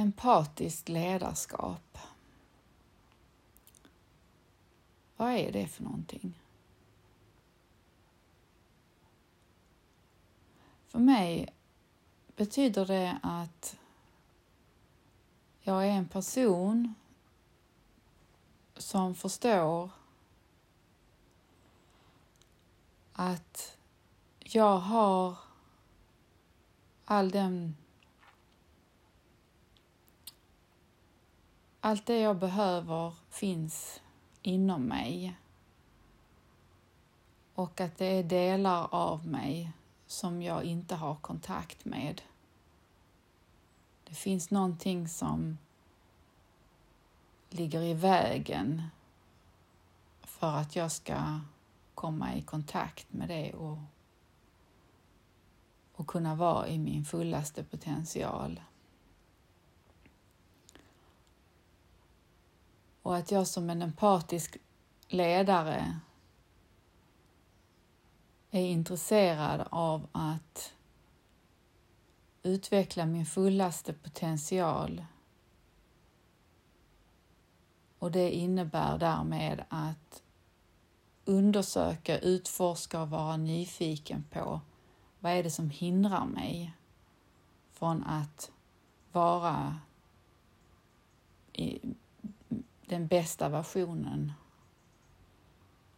empatiskt 0.00 0.88
ledarskap. 0.88 1.98
Vad 5.16 5.32
är 5.32 5.52
det 5.52 5.66
för 5.66 5.82
någonting? 5.82 6.34
För 10.88 10.98
mig 10.98 11.48
betyder 12.36 12.86
det 12.86 13.18
att 13.22 13.76
jag 15.60 15.86
är 15.86 15.90
en 15.90 16.08
person 16.08 16.94
som 18.76 19.14
förstår 19.14 19.90
att 23.12 23.76
jag 24.38 24.78
har 24.78 25.36
all 27.04 27.30
den 27.30 27.76
allt 31.80 32.06
det 32.06 32.18
jag 32.18 32.36
behöver 32.36 33.14
finns 33.30 34.00
inom 34.42 34.84
mig 34.84 35.36
och 37.54 37.80
att 37.80 37.98
det 37.98 38.04
är 38.04 38.22
delar 38.22 38.94
av 38.94 39.26
mig 39.26 39.72
som 40.06 40.42
jag 40.42 40.64
inte 40.64 40.94
har 40.94 41.14
kontakt 41.14 41.84
med. 41.84 42.22
Det 44.04 44.14
finns 44.14 44.50
någonting 44.50 45.08
som 45.08 45.58
ligger 47.50 47.82
i 47.82 47.94
vägen 47.94 48.82
för 50.22 50.56
att 50.56 50.76
jag 50.76 50.92
ska 50.92 51.40
komma 51.94 52.34
i 52.34 52.42
kontakt 52.42 53.12
med 53.12 53.28
det 53.28 53.52
och, 53.52 53.78
och 55.94 56.06
kunna 56.06 56.34
vara 56.34 56.68
i 56.68 56.78
min 56.78 57.04
fullaste 57.04 57.64
potential. 57.64 58.60
Och 63.02 63.16
att 63.16 63.30
jag 63.30 63.46
som 63.46 63.70
en 63.70 63.82
empatisk 63.82 64.56
ledare 65.08 66.00
är 68.50 68.64
intresserad 68.64 69.68
av 69.70 70.06
att 70.12 70.74
utveckla 72.42 73.06
min 73.06 73.26
fullaste 73.26 73.92
potential. 73.92 75.04
Och 77.98 78.12
det 78.12 78.30
innebär 78.30 78.98
därmed 78.98 79.64
att 79.68 80.22
undersöka, 81.24 82.18
utforska 82.18 83.02
och 83.02 83.10
vara 83.10 83.36
nyfiken 83.36 84.24
på 84.30 84.60
vad 85.18 85.32
är 85.32 85.42
det 85.42 85.50
som 85.50 85.70
hindrar 85.70 86.26
mig 86.26 86.72
från 87.72 88.04
att 88.04 88.50
vara 89.12 89.78
i 91.52 91.80
den 92.90 93.06
bästa 93.06 93.48
versionen 93.48 94.32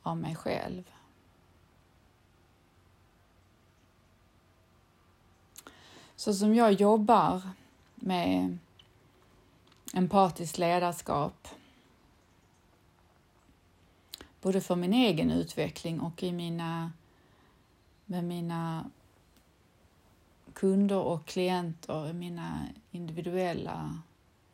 av 0.03 0.17
mig 0.17 0.37
själv. 0.37 0.93
Så 6.17 6.35
som 6.35 6.55
jag 6.55 6.73
jobbar 6.73 7.43
med 7.95 8.59
empatiskt 9.95 10.59
ledarskap 10.59 11.49
både 14.41 14.61
för 14.61 14.77
min 14.77 14.93
egen 14.93 15.31
utveckling 15.31 16.01
och 16.01 16.23
i 16.23 16.33
mina, 16.33 16.93
med 18.05 18.25
mina 18.25 18.91
kunder 20.53 20.99
och 20.99 21.27
klienter 21.27 22.09
i 22.09 22.13
mina 22.13 22.69
individuella 22.91 24.03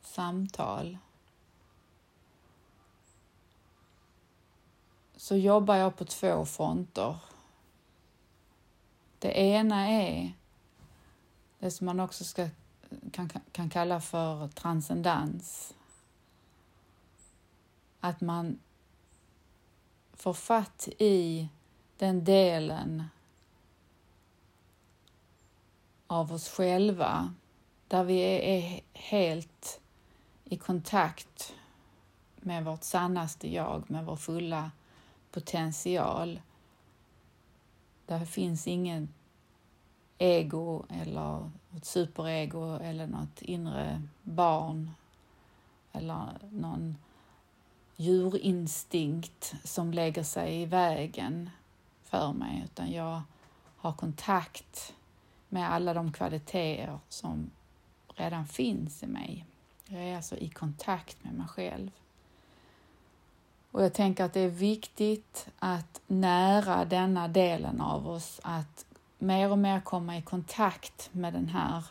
samtal 0.02 0.98
så 5.28 5.36
jobbar 5.36 5.76
jag 5.76 5.96
på 5.96 6.04
två 6.04 6.44
fronter. 6.44 7.16
Det 9.18 9.38
ena 9.38 9.88
är 9.88 10.32
det 11.58 11.70
som 11.70 11.84
man 11.84 12.00
också 12.00 12.24
ska, 12.24 12.48
kan, 13.12 13.30
kan 13.52 13.70
kalla 13.70 14.00
för 14.00 14.48
transcendens. 14.48 15.74
Att 18.00 18.20
man 18.20 18.58
får 20.12 20.34
fatt 20.34 20.88
i 20.98 21.48
den 21.96 22.24
delen 22.24 23.04
av 26.06 26.32
oss 26.32 26.48
själva 26.48 27.34
där 27.88 28.04
vi 28.04 28.20
är 28.20 28.80
helt 28.92 29.80
i 30.44 30.56
kontakt 30.56 31.54
med 32.36 32.64
vårt 32.64 32.82
sannaste 32.84 33.54
jag, 33.54 33.90
med 33.90 34.04
vår 34.04 34.16
fulla 34.16 34.70
potential. 35.38 36.40
Där 38.06 38.24
finns 38.24 38.66
ingen 38.66 39.08
ego 40.18 40.84
eller 40.90 41.50
ett 41.76 41.84
superego 41.84 42.76
eller 42.76 43.06
något 43.06 43.42
inre 43.42 44.02
barn 44.22 44.90
eller 45.92 46.38
någon 46.50 46.96
djurinstinkt 47.96 49.54
som 49.64 49.92
lägger 49.92 50.22
sig 50.22 50.62
i 50.62 50.66
vägen 50.66 51.50
för 52.04 52.32
mig 52.32 52.62
utan 52.64 52.92
jag 52.92 53.22
har 53.76 53.92
kontakt 53.92 54.94
med 55.48 55.72
alla 55.72 55.94
de 55.94 56.12
kvaliteter 56.12 56.98
som 57.08 57.50
redan 58.14 58.46
finns 58.46 59.02
i 59.02 59.06
mig. 59.06 59.44
Jag 59.86 60.02
är 60.02 60.16
alltså 60.16 60.36
i 60.36 60.48
kontakt 60.48 61.24
med 61.24 61.34
mig 61.34 61.46
själv. 61.48 61.90
Och 63.70 63.82
jag 63.82 63.94
tänker 63.94 64.24
att 64.24 64.32
det 64.32 64.40
är 64.40 64.48
viktigt 64.48 65.48
att 65.58 66.00
nära 66.06 66.84
denna 66.84 67.28
delen 67.28 67.80
av 67.80 68.08
oss 68.08 68.40
att 68.42 68.86
mer 69.18 69.50
och 69.50 69.58
mer 69.58 69.80
komma 69.80 70.16
i 70.16 70.22
kontakt 70.22 71.10
med 71.12 71.32
den 71.32 71.48
här 71.48 71.84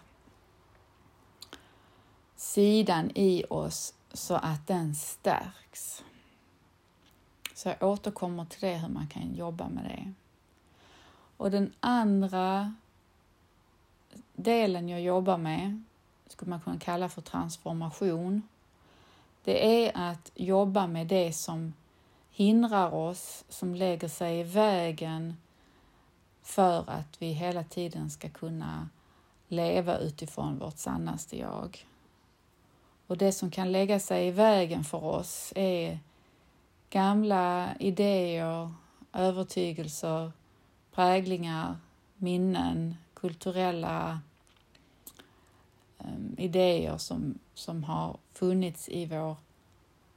sidan 2.35 3.11
i 3.15 3.43
oss 3.49 3.93
så 4.13 4.35
att 4.35 4.67
den 4.67 4.95
stärks. 4.95 6.03
Så 7.53 7.69
jag 7.69 7.83
återkommer 7.83 8.45
till 8.45 8.61
det, 8.61 8.77
hur 8.77 8.89
man 8.89 9.07
kan 9.07 9.35
jobba 9.35 9.69
med 9.69 9.83
det. 9.83 10.13
Och 11.37 11.51
den 11.51 11.73
andra 11.79 12.73
delen 14.33 14.89
jag 14.89 15.01
jobbar 15.01 15.37
med 15.37 15.83
skulle 16.27 16.49
man 16.49 16.61
kunna 16.61 16.79
kalla 16.79 17.09
för 17.09 17.21
transformation. 17.21 18.41
Det 19.47 19.85
är 19.85 19.91
att 19.95 20.31
jobba 20.35 20.87
med 20.87 21.07
det 21.07 21.33
som 21.33 21.73
hindrar 22.31 22.93
oss, 22.93 23.45
som 23.49 23.75
lägger 23.75 24.07
sig 24.07 24.39
i 24.39 24.43
vägen 24.43 25.37
för 26.41 26.89
att 26.89 27.21
vi 27.21 27.31
hela 27.31 27.63
tiden 27.63 28.09
ska 28.09 28.29
kunna 28.29 28.89
leva 29.47 29.97
utifrån 29.97 30.59
vårt 30.59 30.77
sannaste 30.77 31.37
jag. 31.39 31.87
Och 33.07 33.17
det 33.17 33.31
som 33.31 33.51
kan 33.51 33.71
lägga 33.71 33.99
sig 33.99 34.27
i 34.27 34.31
vägen 34.31 34.83
för 34.83 35.03
oss 35.03 35.53
är 35.55 35.99
gamla 36.89 37.75
idéer, 37.79 38.73
övertygelser, 39.13 40.31
präglingar, 40.91 41.77
minnen, 42.15 42.95
kulturella 43.13 44.19
ehm, 45.99 46.35
idéer 46.37 46.97
som, 46.97 47.39
som 47.53 47.83
har 47.83 48.17
funnits 48.37 48.89
i 48.89 49.05
vår 49.05 49.35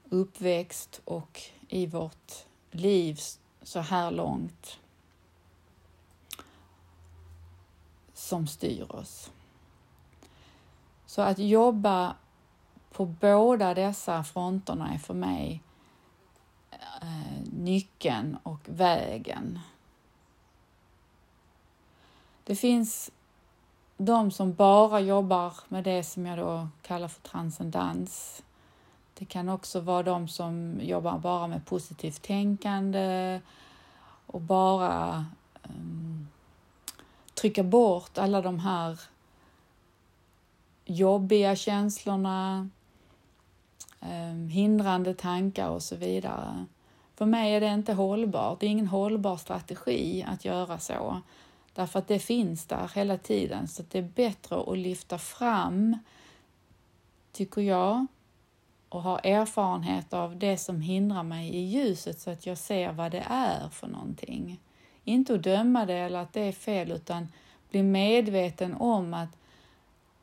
uppväxt 0.09 1.01
och 1.05 1.41
i 1.69 1.87
vårt 1.87 2.33
liv 2.71 3.21
så 3.63 3.81
här 3.81 4.11
långt 4.11 4.79
som 8.15 8.47
styr 8.47 8.93
oss. 8.93 9.31
Så 11.07 11.23
att 11.23 11.39
jobba 11.39 12.17
på 12.93 13.05
båda 13.07 13.75
dessa 13.75 14.25
fronterna 14.25 14.95
är 14.95 14.99
för 14.99 15.15
mig 15.15 15.63
eh, 16.71 17.43
nyckeln 17.53 18.37
och 18.43 18.61
vägen. 18.65 19.59
Det 22.45 22.57
finns 22.57 23.11
de 24.05 24.31
som 24.31 24.55
bara 24.55 25.01
jobbar 25.01 25.55
med 25.69 25.85
det 25.85 26.05
som 26.05 26.27
jag 26.27 26.39
då 26.39 26.69
kallar 26.83 27.09
för 27.09 27.21
transcendens. 27.21 28.43
Det 29.15 29.25
kan 29.25 29.49
också 29.49 29.81
vara 29.81 30.03
de 30.03 30.29
som 30.29 30.81
jobbar 30.83 31.19
bara 31.19 31.47
med 31.47 31.67
positivt 31.67 32.23
tänkande 32.23 33.41
och 34.27 34.41
bara 34.41 35.25
ehm, 35.63 35.73
um, 35.75 36.29
trycka 37.35 37.63
bort 37.63 38.19
alla 38.19 38.43
de 38.43 38.59
här 38.59 39.01
jobbiga 40.85 41.57
känslorna, 41.57 42.69
um, 44.01 44.49
hindrande 44.49 45.15
tankar 45.15 45.69
och 45.69 45.83
så 45.83 45.97
vidare. 45.97 46.67
För 47.15 47.27
mig 47.27 47.55
är 47.55 47.61
det 47.61 47.67
inte 47.67 47.93
hållbart. 47.93 48.61
Det 48.61 48.67
är 48.67 48.71
ingen 48.71 48.87
hållbar 48.87 49.37
strategi 49.37 50.27
att 50.29 50.45
göra 50.45 50.79
så. 50.79 51.21
Därför 51.81 51.99
att 51.99 52.09
det 52.09 52.19
finns 52.19 52.67
där 52.67 52.91
hela 52.95 53.19
tiden. 53.19 53.69
Så 53.69 53.83
det 53.91 53.99
är 53.99 54.03
bättre 54.03 54.61
att 54.61 54.79
lyfta 54.79 55.19
fram 55.19 55.97
tycker 57.33 57.61
jag, 57.61 58.07
och 58.89 59.03
ha 59.03 59.19
erfarenhet 59.19 60.13
av 60.13 60.39
det 60.39 60.57
som 60.57 60.81
hindrar 60.81 61.23
mig 61.23 61.49
i 61.49 61.61
ljuset 61.61 62.21
så 62.21 62.31
att 62.31 62.47
jag 62.47 62.59
ser 62.59 62.93
vad 62.93 63.13
det 63.13 63.25
är 63.29 63.69
för 63.69 63.87
någonting. 63.87 64.61
Inte 65.05 65.35
att 65.35 65.43
döma 65.43 65.87
det 65.87 65.95
eller 65.95 66.19
att 66.19 66.33
det 66.33 66.41
är 66.41 66.53
fel 66.53 66.91
utan 66.91 67.29
bli 67.71 67.83
medveten 67.83 68.75
om 68.75 69.15
att 69.15 69.37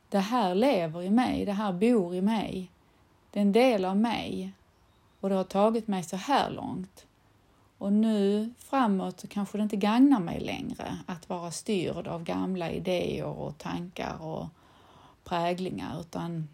det 0.08 0.18
här 0.18 0.54
lever 0.54 1.02
i 1.02 1.10
mig, 1.10 1.44
det 1.44 1.52
här 1.52 1.72
bor 1.72 2.14
i 2.14 2.22
mig. 2.22 2.70
Det 3.30 3.38
är 3.38 3.42
en 3.42 3.52
del 3.52 3.84
av 3.84 3.96
mig 3.96 4.52
och 5.20 5.28
det 5.28 5.34
har 5.34 5.44
tagit 5.44 5.88
mig 5.88 6.02
så 6.02 6.16
här 6.16 6.50
långt. 6.50 7.07
Och 7.78 7.92
nu 7.92 8.50
framåt 8.58 9.24
kanske 9.28 9.58
det 9.58 9.62
inte 9.62 9.76
gagnar 9.76 10.20
mig 10.20 10.40
längre 10.40 10.98
att 11.06 11.28
vara 11.28 11.50
styrd 11.50 12.06
av 12.06 12.24
gamla 12.24 12.70
idéer 12.70 13.24
och 13.24 13.58
tankar 13.58 14.22
och 14.22 14.46
präglingar 15.24 16.00
utan 16.00 16.48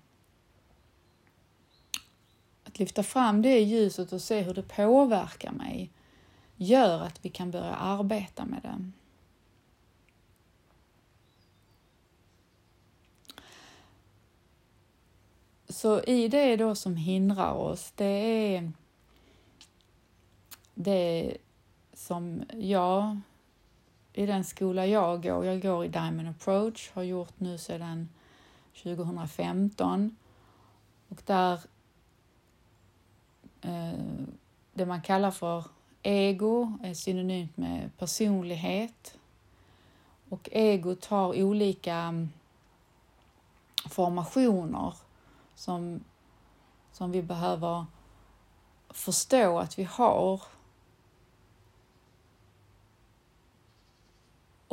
att 2.65 2.79
lyfta 2.79 3.03
fram 3.03 3.43
det 3.43 3.59
ljuset 3.61 4.13
och 4.13 4.23
se 4.23 4.41
hur 4.41 4.55
det 4.55 4.63
påverkar 4.63 5.53
mig 5.53 5.91
gör 6.57 7.03
att 7.03 7.25
vi 7.25 7.29
kan 7.29 7.51
börja 7.51 7.75
arbeta 7.75 8.45
med 8.45 8.63
det. 8.63 8.91
Så 15.69 16.03
i 16.03 16.29
det 16.29 16.57
då 16.57 16.75
som 16.75 16.97
hindrar 16.97 17.53
oss, 17.53 17.93
det 17.97 18.05
är 18.05 18.73
det 20.75 21.37
som 21.93 22.45
jag 22.53 23.21
i 24.13 24.27
den 24.27 24.45
skola 24.45 24.87
jag 24.87 25.23
går, 25.23 25.45
jag 25.45 25.63
går 25.63 25.85
i 25.85 25.89
Diamond 25.89 26.29
Approach, 26.29 26.91
har 26.95 27.03
gjort 27.03 27.41
nu 27.41 27.59
sedan 27.59 28.09
2015 28.83 30.17
och 31.09 31.23
där 31.27 31.61
eh, 33.61 33.93
det 34.73 34.87
man 34.87 35.03
kallar 35.03 35.31
för 35.31 35.65
ego 36.03 36.79
är 36.83 36.95
synonymt 36.95 37.57
med 37.57 37.91
personlighet. 37.99 39.19
Och 40.29 40.49
egot 40.53 41.05
har 41.05 41.43
olika 41.43 41.95
mm, 41.95 42.31
formationer 43.91 44.95
som, 45.55 46.05
som 46.93 47.11
vi 47.11 47.23
behöver 47.23 47.87
förstå 48.91 49.59
att 49.59 49.79
vi 49.79 49.85
har. 49.85 50.43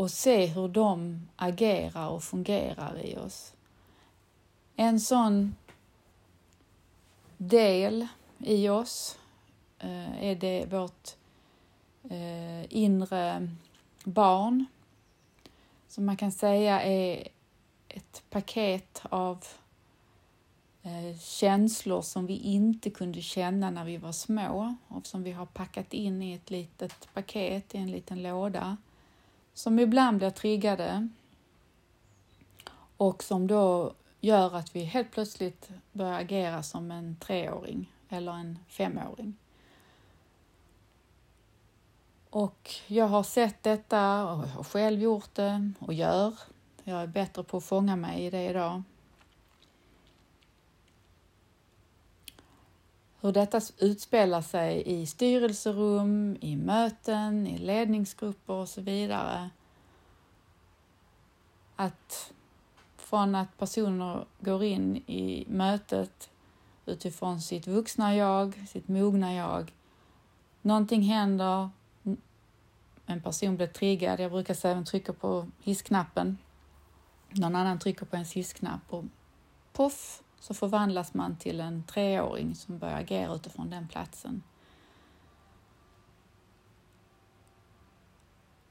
Och 0.01 0.11
se 0.11 0.45
hur 0.45 0.67
de 0.67 1.21
agerar 1.35 2.09
och 2.09 2.23
fungerar 2.23 3.05
i 3.05 3.17
oss. 3.17 3.53
En 4.75 4.99
sån 4.99 5.55
del 7.37 8.07
i 8.37 8.69
oss 8.69 9.19
eh, 9.79 10.23
är 10.23 10.35
det 10.35 10.65
vårt 10.65 11.09
eh, 12.09 12.73
inre 12.73 13.49
barn 14.03 14.65
som 15.87 16.05
man 16.05 16.17
kan 16.17 16.31
säga 16.31 16.81
är 16.81 17.27
ett 17.87 18.23
paket 18.29 19.01
av 19.03 19.45
eh, 20.81 21.19
känslor 21.19 22.01
som 22.01 22.25
vi 22.25 22.37
inte 22.37 22.89
kunde 22.89 23.21
känna 23.21 23.71
när 23.71 23.85
vi 23.85 23.97
var 23.97 24.11
små 24.11 24.75
och 24.87 25.07
som 25.07 25.23
vi 25.23 25.31
har 25.31 25.45
packat 25.45 25.93
in 25.93 26.21
i 26.21 26.33
ett 26.33 26.49
litet 26.49 27.09
paket, 27.13 27.75
i 27.75 27.77
en 27.77 27.91
liten 27.91 28.23
låda, 28.23 28.77
som 29.53 29.79
ibland 29.79 30.17
blir 30.17 30.29
triggade 30.29 31.09
och 32.97 33.23
som 33.23 33.47
då 33.47 33.93
gör 34.19 34.55
att 34.55 34.75
vi 34.75 34.83
helt 34.83 35.11
plötsligt 35.11 35.69
börjar 35.91 36.19
agera 36.19 36.63
som 36.63 36.91
en 36.91 37.15
treåring 37.15 37.93
eller 38.09 38.31
en 38.31 38.59
femåring. 38.67 39.37
Och 42.29 42.75
jag 42.87 43.07
har 43.07 43.23
sett 43.23 43.63
detta 43.63 44.23
och 44.23 44.37
har 44.37 44.63
själv 44.63 45.01
gjort 45.01 45.35
det 45.35 45.71
och 45.79 45.93
gör. 45.93 46.33
Jag 46.83 47.01
är 47.01 47.07
bättre 47.07 47.43
på 47.43 47.57
att 47.57 47.63
fånga 47.63 47.95
mig 47.95 48.25
i 48.25 48.29
det 48.29 48.49
idag. 48.49 48.83
Hur 53.21 53.31
detta 53.31 53.61
utspelar 53.77 54.41
sig 54.41 54.83
i 54.85 55.05
styrelserum, 55.05 56.37
i 56.41 56.55
möten, 56.55 57.47
i 57.47 57.57
ledningsgrupper 57.57 58.53
och 58.53 58.69
så 58.69 58.81
vidare. 58.81 59.49
Att 61.75 62.33
från 62.97 63.35
att 63.35 63.57
personer 63.57 64.25
går 64.39 64.63
in 64.63 64.97
i 64.97 65.45
mötet 65.47 66.29
utifrån 66.85 67.41
sitt 67.41 67.67
vuxna 67.67 68.15
jag, 68.15 68.67
sitt 68.67 68.87
mogna 68.87 69.33
jag. 69.33 69.73
Någonting 70.61 71.01
händer, 71.01 71.69
en 73.05 73.21
person 73.21 73.55
blir 73.55 73.67
triggad, 73.67 74.19
jag 74.19 74.31
brukar 74.31 74.53
säga 74.53 74.71
att 74.71 74.77
man 74.77 74.85
trycker 74.85 75.13
på 75.13 75.47
hissknappen. 75.61 76.37
Någon 77.29 77.55
annan 77.55 77.79
trycker 77.79 78.05
på 78.05 78.15
ens 78.15 78.33
hissknapp 78.33 78.81
och 78.89 79.03
poff 79.73 80.23
så 80.41 80.53
förvandlas 80.53 81.13
man 81.13 81.35
till 81.35 81.59
en 81.59 81.83
treåring 81.83 82.55
som 82.55 82.77
börjar 82.77 82.99
agera 82.99 83.33
utifrån 83.33 83.69
den 83.69 83.87
platsen. 83.87 84.43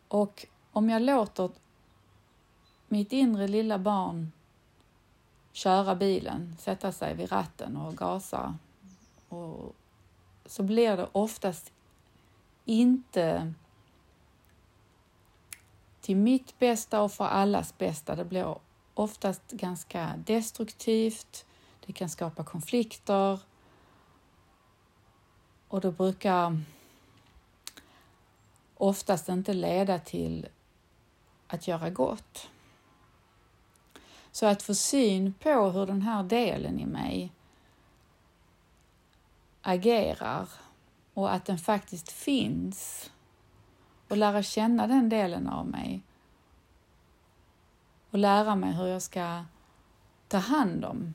Och 0.08 0.46
om 0.72 0.90
jag 0.90 1.02
låter 1.02 1.50
mitt 2.88 3.12
inre 3.12 3.49
lilla 3.49 3.78
barn 3.78 4.32
köra 5.52 5.94
bilen, 5.94 6.56
sätta 6.58 6.93
sig 6.93 7.14
vid 7.14 7.32
ratten 7.32 7.76
och 7.76 7.96
gasa 7.96 8.58
och 9.28 9.75
så 10.46 10.62
blir 10.62 10.96
det 10.96 11.08
oftast 11.12 11.73
inte 12.64 13.55
till 16.00 16.16
mitt 16.16 16.58
bästa 16.58 17.02
och 17.02 17.12
för 17.12 17.25
allas 17.25 17.78
bästa. 17.78 18.16
Det 18.16 18.25
blir 18.25 18.56
oftast 18.94 19.50
ganska 19.50 20.14
destruktivt. 20.26 21.46
Det 21.87 21.93
kan 21.93 22.09
skapa 22.09 22.44
konflikter 22.44 23.41
och 25.69 25.81
det 25.81 25.93
brukar 25.93 26.61
oftast 28.75 29.29
inte 29.29 29.55
leda 29.55 29.99
till 29.99 30.49
att 31.47 31.69
göra 31.69 31.91
gott. 31.91 32.50
Så 34.32 34.47
att 34.47 34.62
få 34.62 34.75
syn 34.75 35.32
på 35.32 35.71
hur 35.71 35.87
den 35.87 36.03
här 36.03 36.23
delen 36.23 36.81
i 36.81 36.87
mig 36.87 37.33
agerar 39.62 40.49
och 41.14 41.35
att 41.35 41.45
den 41.45 41.59
faktiskt 41.59 42.12
finns 42.12 43.11
och 44.09 44.16
lära 44.16 44.43
känna 44.43 44.87
den 44.87 45.09
delen 45.09 45.49
av 45.49 45.66
mig 45.66 46.02
och 48.11 48.19
lära 48.19 48.57
mig 48.57 48.73
hur 48.73 48.87
jag 48.87 49.02
ska 49.02 49.45
ta 50.28 50.38
hand 50.38 50.85
om 50.85 51.14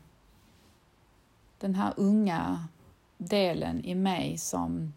den 1.65 1.75
här 1.75 1.93
unga 1.97 2.67
delen 3.17 3.85
i 3.85 3.95
mig 3.95 4.37
som 4.37 4.93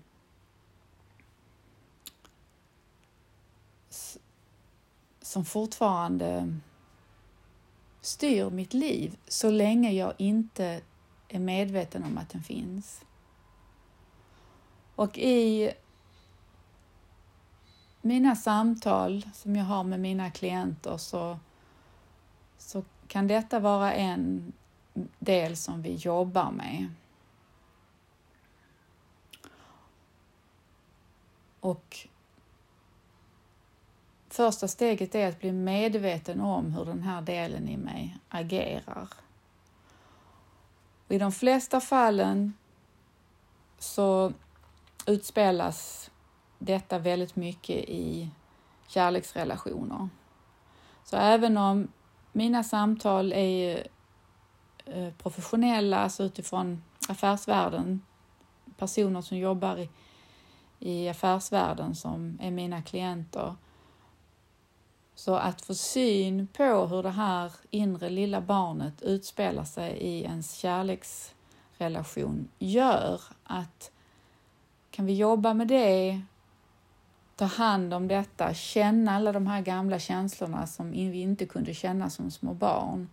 som 5.20 5.44
fortfarande 5.44 6.56
styr 8.00 8.50
mitt 8.50 8.74
liv 8.74 9.16
så 9.28 9.50
länge 9.50 9.92
jag 9.92 10.12
inte 10.18 10.80
är 11.28 11.38
medveten 11.38 12.04
om 12.04 12.18
att 12.18 12.28
den 12.28 12.42
finns. 12.42 13.04
Och 14.94 15.18
i 15.18 15.72
mina 18.02 18.36
samtal 18.36 19.30
som 19.34 19.56
jag 19.56 19.64
har 19.64 19.84
med 19.84 20.00
mina 20.00 20.30
klienter 20.30 20.96
så, 20.96 21.38
så 22.58 22.84
kan 23.06 23.26
detta 23.26 23.58
vara 23.60 23.92
en 23.94 24.52
del 25.18 25.56
som 25.56 25.82
vi 25.82 25.94
jobbar 25.94 26.50
med. 26.50 26.88
Och 31.60 32.08
första 34.28 34.68
steget 34.68 35.14
är 35.14 35.28
att 35.28 35.40
bli 35.40 35.52
medveten 35.52 36.40
om 36.40 36.72
hur 36.72 36.84
den 36.84 37.02
här 37.02 37.22
delen 37.22 37.68
i 37.68 37.76
mig 37.76 38.18
agerar. 38.28 39.08
Och 41.06 41.14
I 41.14 41.18
de 41.18 41.32
flesta 41.32 41.80
fallen 41.80 42.54
så 43.78 44.32
utspelas 45.06 46.10
detta 46.58 46.98
väldigt 46.98 47.36
mycket 47.36 47.76
i 47.88 48.30
kärleksrelationer. 48.86 50.08
Så 51.04 51.16
även 51.16 51.56
om 51.56 51.88
mina 52.32 52.64
samtal 52.64 53.32
är 53.32 53.86
Eh, 54.90 55.12
professionella, 55.12 55.98
alltså 55.98 56.22
utifrån 56.24 56.82
affärsvärlden, 57.08 58.02
personer 58.76 59.20
som 59.20 59.38
jobbar 59.38 59.76
i, 59.78 59.88
i 60.78 61.08
affärsvärlden 61.08 61.94
som 61.94 62.38
är 62.42 62.50
mina 62.50 62.82
klienter, 62.82 63.54
Så 65.14 65.34
att 65.34 65.60
få 65.60 65.74
syn 65.74 66.46
på 66.46 66.86
hur 66.86 67.02
det 67.02 67.10
här 67.10 67.52
inre 67.70 68.10
lilla 68.10 68.40
barnet 68.40 69.02
utspelar 69.02 69.64
sig 69.64 69.92
i 69.92 70.22
ens 70.22 70.52
kärleksrelation 70.52 72.48
gör 72.58 73.20
att 73.44 73.90
kan 74.90 75.06
vi 75.06 75.16
jobba 75.16 75.54
med 75.54 75.68
det, 75.68 76.20
ta 77.36 77.44
hand 77.44 77.94
om 77.94 78.08
detta, 78.08 78.54
känna 78.54 79.12
alla 79.12 79.32
de 79.32 79.46
här 79.46 79.60
gamla 79.60 79.98
känslorna 79.98 80.66
som 80.66 80.90
vi 80.90 81.20
inte 81.20 81.46
kunde 81.46 81.74
känna 81.74 82.10
som 82.10 82.30
små 82.30 82.54
barn 82.54 83.08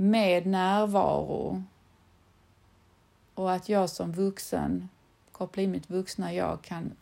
med 0.00 0.46
närvaro 0.46 1.62
och 3.34 3.52
att 3.52 3.68
jag 3.68 3.90
som 3.90 4.12
vuxen, 4.12 4.88
koppla 5.32 5.62
in 5.62 5.70
mitt 5.70 5.90
vuxna 5.90 6.34
jag, 6.34 6.62
kan 6.62 6.96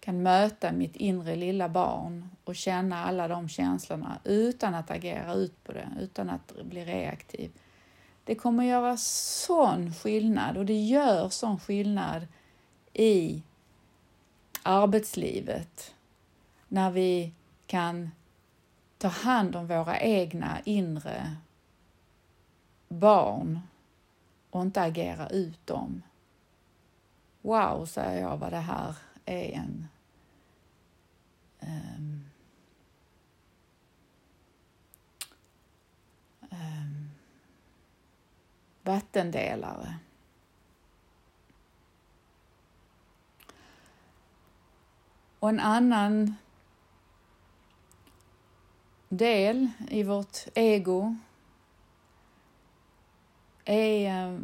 kan 0.00 0.22
möta 0.22 0.72
mitt 0.72 0.96
inre 0.96 1.36
lilla 1.36 1.68
barn 1.68 2.30
och 2.44 2.56
känna 2.56 3.04
alla 3.04 3.28
de 3.28 3.48
känslorna 3.48 4.18
utan 4.24 4.74
att 4.74 4.90
agera 4.90 5.34
ut 5.34 5.64
på 5.64 5.72
det, 5.72 5.88
utan 6.00 6.30
att 6.30 6.52
bli 6.64 6.84
reaktiv. 6.84 7.50
Det 8.24 8.34
kommer 8.34 8.64
göra 8.64 8.96
sån 8.96 9.94
skillnad 9.94 10.56
och 10.56 10.66
det 10.66 10.80
gör 10.80 11.28
sån 11.28 11.60
skillnad 11.60 12.26
i 12.92 13.42
arbetslivet 14.62 15.94
när 16.68 16.90
vi 16.90 17.32
kan 17.66 18.10
ta 18.98 19.08
hand 19.08 19.56
om 19.56 19.66
våra 19.66 20.00
egna 20.00 20.60
inre 20.64 21.36
barn 22.88 23.60
och 24.50 24.62
inte 24.62 24.82
agera 24.82 25.28
ut 25.28 25.66
dem. 25.66 26.02
Wow, 27.42 27.86
säger 27.86 28.20
jag, 28.20 28.36
vad 28.36 28.52
det 28.52 28.56
här 28.56 28.96
är 29.24 29.52
en 29.52 29.88
um, 31.60 32.24
um, 36.40 37.10
vattendelare. 38.82 39.94
Och 45.38 45.48
en 45.48 45.60
annan 45.60 46.34
del 49.16 49.68
i 49.90 50.02
vårt 50.02 50.38
ego 50.54 51.16
är 53.64 54.32
eh, 54.32 54.38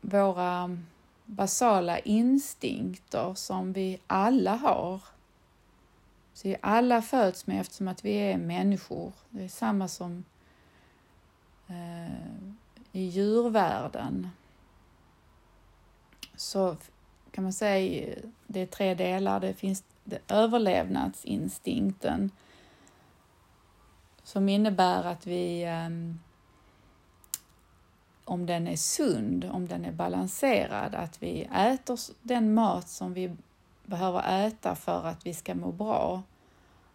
våra 0.00 0.78
basala 1.24 1.98
instinkter 1.98 3.34
som 3.34 3.72
vi 3.72 4.00
alla 4.06 4.56
har. 4.56 5.00
Så 6.32 6.48
vi 6.48 6.56
alla 6.60 7.02
föds 7.02 7.46
med 7.46 7.60
eftersom 7.60 7.88
att 7.88 8.04
vi 8.04 8.12
är 8.12 8.38
människor. 8.38 9.12
Det 9.30 9.44
är 9.44 9.48
samma 9.48 9.88
som 9.88 10.24
eh, 11.68 12.14
i 12.92 13.02
djurvärlden. 13.02 14.28
Så 16.36 16.76
kan 17.30 17.44
man 17.44 17.52
säga 17.52 18.14
det 18.46 18.60
är 18.60 18.66
tre 18.66 18.94
delar. 18.94 19.40
Det 19.40 19.54
finns 19.54 19.84
det 20.04 20.18
överlevnadsinstinkten 20.28 22.30
som 24.30 24.48
innebär 24.48 25.04
att 25.04 25.26
vi 25.26 25.64
ehm, 25.64 26.20
om 28.24 28.46
den 28.46 28.68
är 28.68 28.76
sund, 28.76 29.44
om 29.52 29.68
den 29.68 29.84
är 29.84 29.92
balanserad, 29.92 30.94
att 30.94 31.22
vi 31.22 31.42
äter 31.42 31.98
den 32.22 32.54
mat 32.54 32.88
som 32.88 33.14
vi 33.14 33.36
behöver 33.84 34.46
äta 34.46 34.74
för 34.74 35.06
att 35.06 35.26
vi 35.26 35.34
ska 35.34 35.54
må 35.54 35.72
bra 35.72 36.22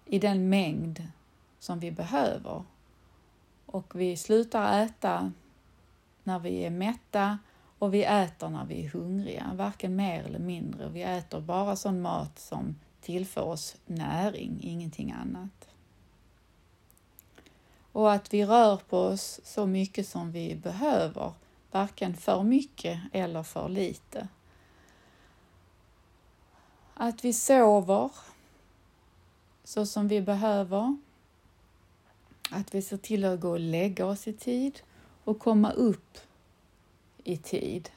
i 0.06 0.20
den 0.20 0.50
mängd 0.50 1.04
som 1.60 1.80
vi 1.80 1.92
behöver. 1.92 2.64
Och 3.66 3.96
vi 3.96 4.18
slutar 4.18 4.84
äta 4.84 5.32
när 6.24 6.40
vi 6.40 6.66
är 6.66 6.70
mätta 6.70 7.40
och 7.80 7.94
vi 7.94 8.04
äter 8.04 8.50
när 8.50 8.66
vi 8.66 8.86
är 8.86 8.90
hungriga, 8.90 9.52
varken 9.56 9.96
mer 9.96 10.24
eller 10.24 10.40
mindre. 10.40 10.90
Vi 10.90 11.04
äter 11.04 11.42
bara 11.42 11.76
sån 11.76 12.02
mat 12.02 12.40
som 12.40 12.76
tillför 13.02 13.42
oss 13.42 13.76
näring, 13.86 14.60
ingenting 14.62 15.12
annat. 15.12 15.75
Och 17.96 18.14
att 18.14 18.34
vi 18.34 18.46
rör 18.46 18.78
på 18.78 19.00
oss 19.00 19.40
så 19.44 19.66
mycket 19.66 20.08
som 20.08 20.32
vi 20.32 20.56
behöver, 20.56 21.34
varken 21.72 22.18
för 22.18 22.44
mycket 22.44 23.00
eller 23.12 23.44
för 23.44 23.70
lite. 23.70 24.28
Att 26.94 27.26
vi 27.26 27.34
sover 27.34 28.12
så 29.64 29.86
som 29.86 30.08
vi 30.08 30.22
behöver. 30.22 30.98
Att 32.50 32.76
vi 32.76 32.82
ser 32.82 32.98
till 32.98 33.26
att 33.26 33.40
gå 33.40 33.50
och 33.50 33.60
lägga 33.60 34.06
oss 34.06 34.28
i 34.28 34.34
tid 34.34 34.80
och 35.24 35.40
komma 35.40 35.72
upp 35.72 36.18
i 37.24 37.38
tid. 37.38 37.90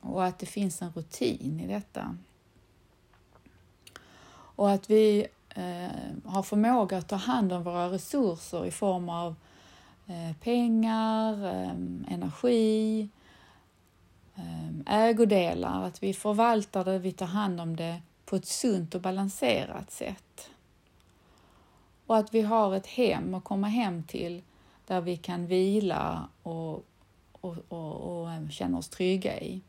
Och 0.00 0.24
att 0.24 0.38
det 0.38 0.46
finns 0.46 0.82
en 0.82 0.92
rutin 0.92 1.60
i 1.60 1.66
detta. 1.66 2.16
Och 4.56 4.70
att 4.70 4.90
vi 4.90 5.26
eh, 5.54 5.90
har 6.24 6.42
förmåga 6.42 6.98
att 6.98 7.08
ta 7.08 7.16
hand 7.16 7.52
om 7.52 7.62
våra 7.62 7.90
resurser 7.90 8.66
i 8.66 8.70
form 8.70 9.08
av 9.08 9.34
eh, 10.06 10.36
pengar, 10.40 11.46
eh, 11.46 11.70
energi, 12.14 13.08
eh, 14.34 14.94
ägodelar, 14.94 15.82
att 15.82 16.02
vi 16.02 16.14
förvaltar 16.14 16.84
det, 16.84 16.98
vi 16.98 17.12
tar 17.12 17.26
hand 17.26 17.60
om 17.60 17.76
det 17.76 18.02
på 18.24 18.36
ett 18.36 18.46
sunt 18.46 18.94
och 18.94 19.00
balanserat 19.00 19.90
sätt. 19.90 20.50
Och 22.06 22.16
att 22.16 22.34
vi 22.34 22.40
har 22.40 22.74
ett 22.74 22.86
hem 22.86 23.34
att 23.34 23.44
komma 23.44 23.66
hem 23.66 24.02
till 24.02 24.42
där 24.86 25.00
vi 25.00 25.16
kan 25.16 25.46
vila 25.46 26.28
och, 26.42 26.84
och, 27.32 27.56
och, 27.68 28.20
och 28.20 28.30
eh, 28.30 28.48
känna 28.48 28.78
oss 28.78 28.88
trygga 28.88 29.40
i. 29.40 29.60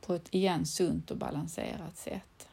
På 0.00 0.14
ett 0.14 0.34
igen 0.34 0.66
sunt 0.66 1.10
och 1.10 1.16
balanserat 1.16 1.96
sätt. 1.96 2.48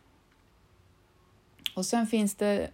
Och 1.79 1.86
sen 1.86 2.07
finns 2.07 2.36
det 2.36 2.69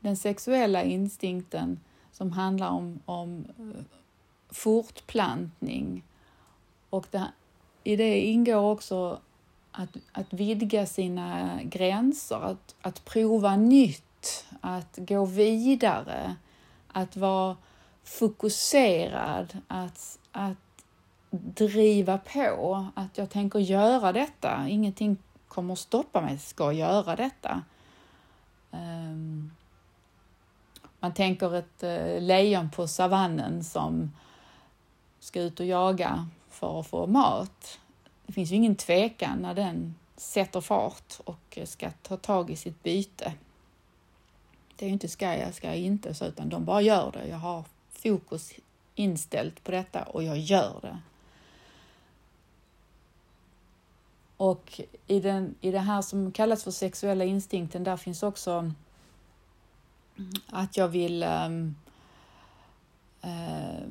den 0.00 0.16
sexuella 0.16 0.82
instinkten 0.82 1.80
som 2.12 2.32
handlar 2.32 2.68
om, 2.68 3.00
om 3.04 3.46
eh, 3.58 3.82
fortplantning. 4.50 6.04
Och 6.90 7.06
det, 7.10 7.26
i 7.84 7.96
det 7.96 8.20
ingår 8.20 8.72
också 8.72 9.20
att, 9.72 9.96
att 10.12 10.32
vidga 10.32 10.86
sina 10.86 11.60
gränser, 11.62 12.36
att, 12.36 12.74
att 12.80 13.04
prova 13.04 13.56
nytt, 13.56 14.44
att 14.60 14.96
gå 14.96 15.24
vidare, 15.24 16.34
att 16.88 17.16
vara 17.16 17.56
fokuserad, 18.04 19.58
att, 19.68 20.18
att 20.32 20.84
driva 21.30 22.18
på, 22.18 22.86
att 22.94 23.18
jag 23.18 23.30
tänker 23.30 23.58
göra 23.58 24.12
detta. 24.12 24.68
Ingenting 24.68 25.16
kommer 25.48 25.74
stoppa 25.74 26.20
mig, 26.20 26.38
ska 26.38 26.72
göra 26.72 27.16
detta. 27.16 27.62
Um, 28.70 29.50
man 31.00 31.14
tänker 31.14 31.54
ett 31.54 31.82
uh, 31.82 32.20
lejon 32.20 32.70
på 32.70 32.88
savannen 32.88 33.64
som 33.64 34.12
ska 35.20 35.40
ut 35.40 35.60
och 35.60 35.66
jaga 35.66 36.28
för 36.50 36.80
att 36.80 36.86
få 36.86 37.06
mat 37.06 37.78
det 38.26 38.32
finns 38.32 38.52
ju 38.52 38.56
ingen 38.56 38.76
tvekan 38.76 39.38
när 39.38 39.54
den 39.54 39.94
sätter 40.16 40.60
fart 40.60 41.20
och 41.24 41.58
ska 41.64 41.90
ta 41.90 42.16
tag 42.16 42.50
i 42.50 42.56
sitt 42.56 42.82
byte. 42.82 43.32
Det 44.76 44.84
är 44.84 44.86
ju 44.86 44.92
inte 44.92 45.08
ska 45.08 45.36
jag, 45.36 45.54
ska 45.54 45.66
jag 45.66 45.76
inte, 45.76 46.14
så, 46.14 46.24
utan 46.24 46.48
de 46.48 46.64
bara 46.64 46.80
gör 46.80 47.12
det. 47.12 47.28
Jag 47.28 47.36
har 47.36 47.64
fokus 47.90 48.52
inställt 48.94 49.64
på 49.64 49.70
detta 49.70 50.02
och 50.02 50.22
jag 50.22 50.38
gör 50.38 50.78
det. 50.82 50.98
Och 54.36 54.80
i, 55.06 55.20
den, 55.20 55.54
i 55.60 55.70
det 55.70 55.78
här 55.78 56.02
som 56.02 56.32
kallas 56.32 56.64
för 56.64 56.70
sexuella 56.70 57.24
instinkten, 57.24 57.84
där 57.84 57.96
finns 57.96 58.22
också 58.22 58.50
mm, 60.16 60.32
att 60.46 60.76
jag 60.76 60.88
vill 60.88 61.22
um, 61.22 61.76
uh, 63.24 63.86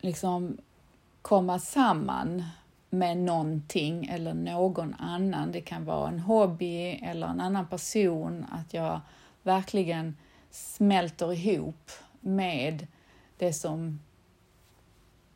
liksom 0.00 0.58
komma 1.22 1.58
samman 1.58 2.44
med 2.90 3.16
någonting 3.18 4.06
eller 4.06 4.34
någon 4.34 4.94
annan. 4.94 5.52
Det 5.52 5.60
kan 5.60 5.84
vara 5.84 6.08
en 6.08 6.20
hobby 6.20 6.90
eller 7.02 7.26
en 7.26 7.40
annan 7.40 7.66
person, 7.66 8.46
att 8.50 8.74
jag 8.74 9.00
verkligen 9.42 10.16
smälter 10.50 11.32
ihop 11.32 11.90
med 12.20 12.86
det 13.38 13.52
som 13.52 14.00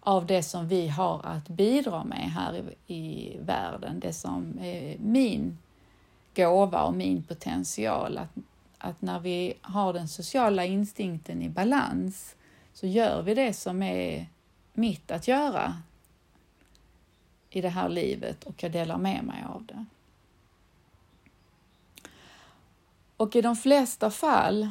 av 0.00 0.26
det 0.26 0.42
som 0.42 0.68
vi 0.68 0.88
har 0.88 1.20
att 1.24 1.48
bidra 1.48 2.04
med 2.04 2.30
här 2.30 2.62
i, 2.86 2.94
i 2.94 3.36
världen, 3.40 4.00
det 4.00 4.12
som 4.12 4.58
är 4.60 4.98
min 4.98 5.58
gåva 6.34 6.82
och 6.82 6.94
min 6.94 7.22
potential. 7.22 8.18
Att, 8.18 8.30
att 8.78 9.02
när 9.02 9.20
vi 9.20 9.54
har 9.60 9.92
den 9.92 10.08
sociala 10.08 10.64
instinkten 10.64 11.42
i 11.42 11.48
balans 11.48 12.34
så 12.72 12.86
gör 12.86 13.22
vi 13.22 13.34
det 13.34 13.52
som 13.52 13.82
är 13.82 14.26
mitt 14.72 15.10
att 15.10 15.28
göra 15.28 15.74
i 17.52 17.60
det 17.60 17.68
här 17.68 17.88
livet 17.88 18.44
och 18.44 18.62
jag 18.62 18.72
delar 18.72 18.98
med 18.98 19.24
mig 19.24 19.44
av 19.48 19.64
det. 19.66 19.84
Och 23.16 23.36
i 23.36 23.42
de 23.42 23.56
flesta 23.56 24.10
fall 24.10 24.70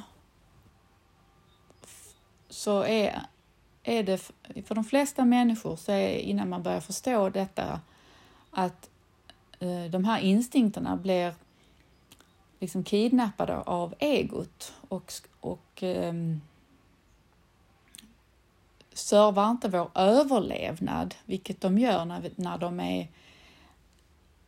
så 2.50 2.83
är, 2.83 3.21
är 3.83 4.03
det, 4.03 4.17
för 4.65 4.75
de 4.75 4.83
flesta 4.83 5.25
människor 5.25 5.75
så 5.75 5.91
är 5.91 6.17
innan 6.17 6.50
man 6.50 6.63
börjar 6.63 6.81
förstå 6.81 7.29
detta 7.29 7.81
att 8.51 8.89
eh, 9.59 9.83
de 9.83 10.05
här 10.05 10.19
instinkterna 10.19 10.97
blir 10.97 11.33
liksom 12.59 12.83
kidnappade 12.83 13.57
av 13.57 13.95
egot 14.00 14.73
och, 14.89 15.13
och 15.39 15.83
um, 15.83 16.41
servar 18.93 19.51
inte 19.51 19.69
vår 19.69 19.89
överlevnad, 19.95 21.15
vilket 21.25 21.62
de 21.62 21.77
gör 21.77 22.05
när, 22.05 22.31
när 22.36 22.57
de 22.57 22.79
är 22.79 23.07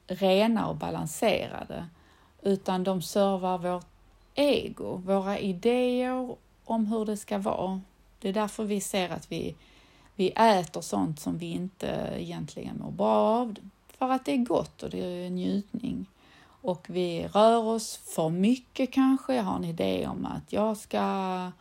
rena 0.08 0.68
och 0.68 0.76
balanserade, 0.76 1.86
utan 2.42 2.84
de 2.84 3.02
servar 3.02 3.58
vårt 3.58 3.86
ego, 4.36 4.96
våra 4.96 5.40
idéer 5.40 6.36
om 6.66 6.86
hur 6.86 7.06
det 7.06 7.18
ska 7.18 7.38
vara. 7.38 7.82
Det 8.20 8.30
är 8.30 8.34
därför 8.34 8.64
vi 8.64 8.82
ser 8.82 9.10
att 9.10 9.32
vi, 9.32 9.56
vi 10.16 10.30
äter 10.30 10.82
sånt 10.82 11.20
som 11.20 11.38
vi 11.38 11.52
inte 11.52 12.14
egentligen 12.18 12.78
mår 12.78 12.92
bra 12.92 13.16
av, 13.16 13.56
för 13.98 14.10
att 14.10 14.26
det 14.26 14.32
är 14.32 14.38
gott 14.38 14.84
och 14.84 14.90
det 14.90 15.26
är 15.26 15.30
njutning 15.30 16.06
och 16.64 16.86
vi 16.90 17.28
rör 17.28 17.64
oss 17.64 17.98
för 17.98 18.30
mycket 18.30 18.92
kanske. 18.92 19.36
Jag 19.36 19.44
har 19.44 19.56
en 19.56 19.64
idé 19.64 20.08
om 20.08 20.26
att 20.26 20.54
jag 20.54 20.78
ska 20.78 21.52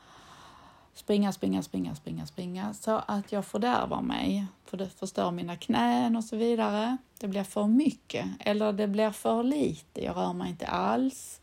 springa, 0.94 1.32
springa, 1.32 1.62
springa, 1.62 1.94
springa, 1.94 2.26
springa 2.26 2.74
så 2.74 3.02
att 3.06 3.32
jag 3.32 3.44
fördärvar 3.44 4.02
mig, 4.02 4.46
för 4.64 4.76
det 4.76 4.88
förstör 4.88 5.30
mina 5.30 5.56
knän 5.56 6.16
och 6.16 6.24
så 6.24 6.36
vidare. 6.36 6.96
Det 7.18 7.28
blir 7.28 7.44
för 7.44 7.66
mycket 7.66 8.26
eller 8.40 8.72
det 8.72 8.88
blir 8.88 9.10
för 9.10 9.42
lite. 9.42 10.04
Jag 10.04 10.16
rör 10.16 10.32
mig 10.32 10.50
inte 10.50 10.66
alls 10.66 11.40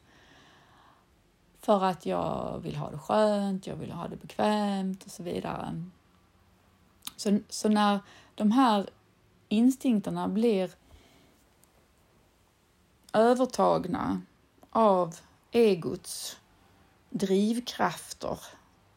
för 1.61 1.83
att 1.83 2.05
jag 2.05 2.59
vill 2.63 2.75
ha 2.75 2.91
det 2.91 2.97
skönt, 2.97 3.67
jag 3.67 3.75
vill 3.75 3.91
ha 3.91 4.07
det 4.07 4.15
bekvämt 4.15 5.05
och 5.05 5.11
så 5.11 5.23
vidare. 5.23 5.85
Så, 7.15 7.39
så 7.49 7.69
när 7.69 7.99
de 8.35 8.51
här 8.51 8.89
instinkterna 9.49 10.27
blir 10.27 10.71
övertagna 13.13 14.21
av 14.69 15.15
egots 15.51 16.37
drivkrafter, 17.09 18.39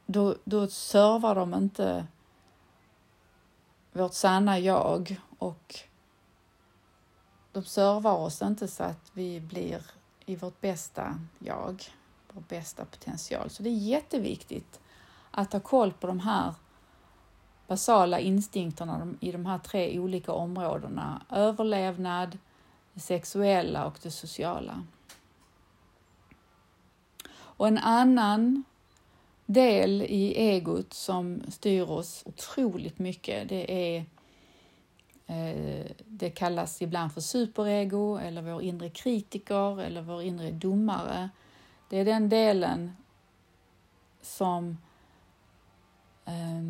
då, 0.06 0.36
då 0.44 0.66
servar 0.66 1.34
de 1.34 1.54
inte 1.54 2.06
vårt 3.92 4.14
sanna 4.14 4.58
jag 4.58 5.20
och 5.38 5.80
de 7.52 7.64
servar 7.64 8.16
oss 8.16 8.42
inte 8.42 8.68
så 8.68 8.84
att 8.84 9.10
vi 9.12 9.40
blir 9.40 9.82
i 10.26 10.36
vårt 10.36 10.60
bästa 10.60 11.18
jag, 11.38 11.82
vår 12.32 12.42
bästa 12.48 12.84
potential. 12.84 13.50
Så 13.50 13.62
det 13.62 13.68
är 13.68 13.76
jätteviktigt 13.76 14.80
att 15.30 15.52
ha 15.52 15.60
koll 15.60 15.92
på 15.92 16.06
de 16.06 16.20
här 16.20 16.54
basala 17.66 18.18
instinkterna 18.18 19.14
i 19.20 19.32
de 19.32 19.46
här 19.46 19.58
tre 19.58 19.98
olika 19.98 20.32
områdena. 20.32 21.22
Överlevnad, 21.30 22.38
det 22.92 23.00
sexuella 23.00 23.86
och 23.86 23.98
det 24.02 24.10
sociala. 24.10 24.82
Och 27.32 27.68
en 27.68 27.78
annan 27.78 28.64
del 29.52 30.02
i 30.02 30.34
egot 30.34 30.94
som 30.94 31.42
styr 31.48 31.90
oss 31.90 32.22
otroligt 32.26 32.98
mycket, 32.98 33.48
det 33.48 33.72
är 33.72 34.04
eh, 35.26 35.86
det 36.06 36.30
kallas 36.30 36.82
ibland 36.82 37.12
för 37.12 37.20
superego 37.20 38.18
eller 38.18 38.42
vår 38.42 38.62
inre 38.62 38.90
kritiker 38.90 39.80
eller 39.80 40.02
vår 40.02 40.22
inre 40.22 40.50
domare. 40.50 41.30
Det 41.88 41.98
är 41.98 42.04
den 42.04 42.28
delen 42.28 42.92
som 44.22 44.78
eh, 46.24 46.62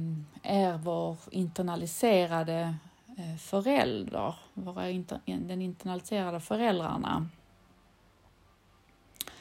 är 0.42 0.78
vår 0.78 1.16
internaliserade 1.30 2.74
eh, 3.18 3.36
förälder, 3.36 4.34
våra 4.54 4.90
inter, 4.90 5.20
den 5.24 5.62
internaliserade 5.62 6.40
föräldrarna 6.40 7.28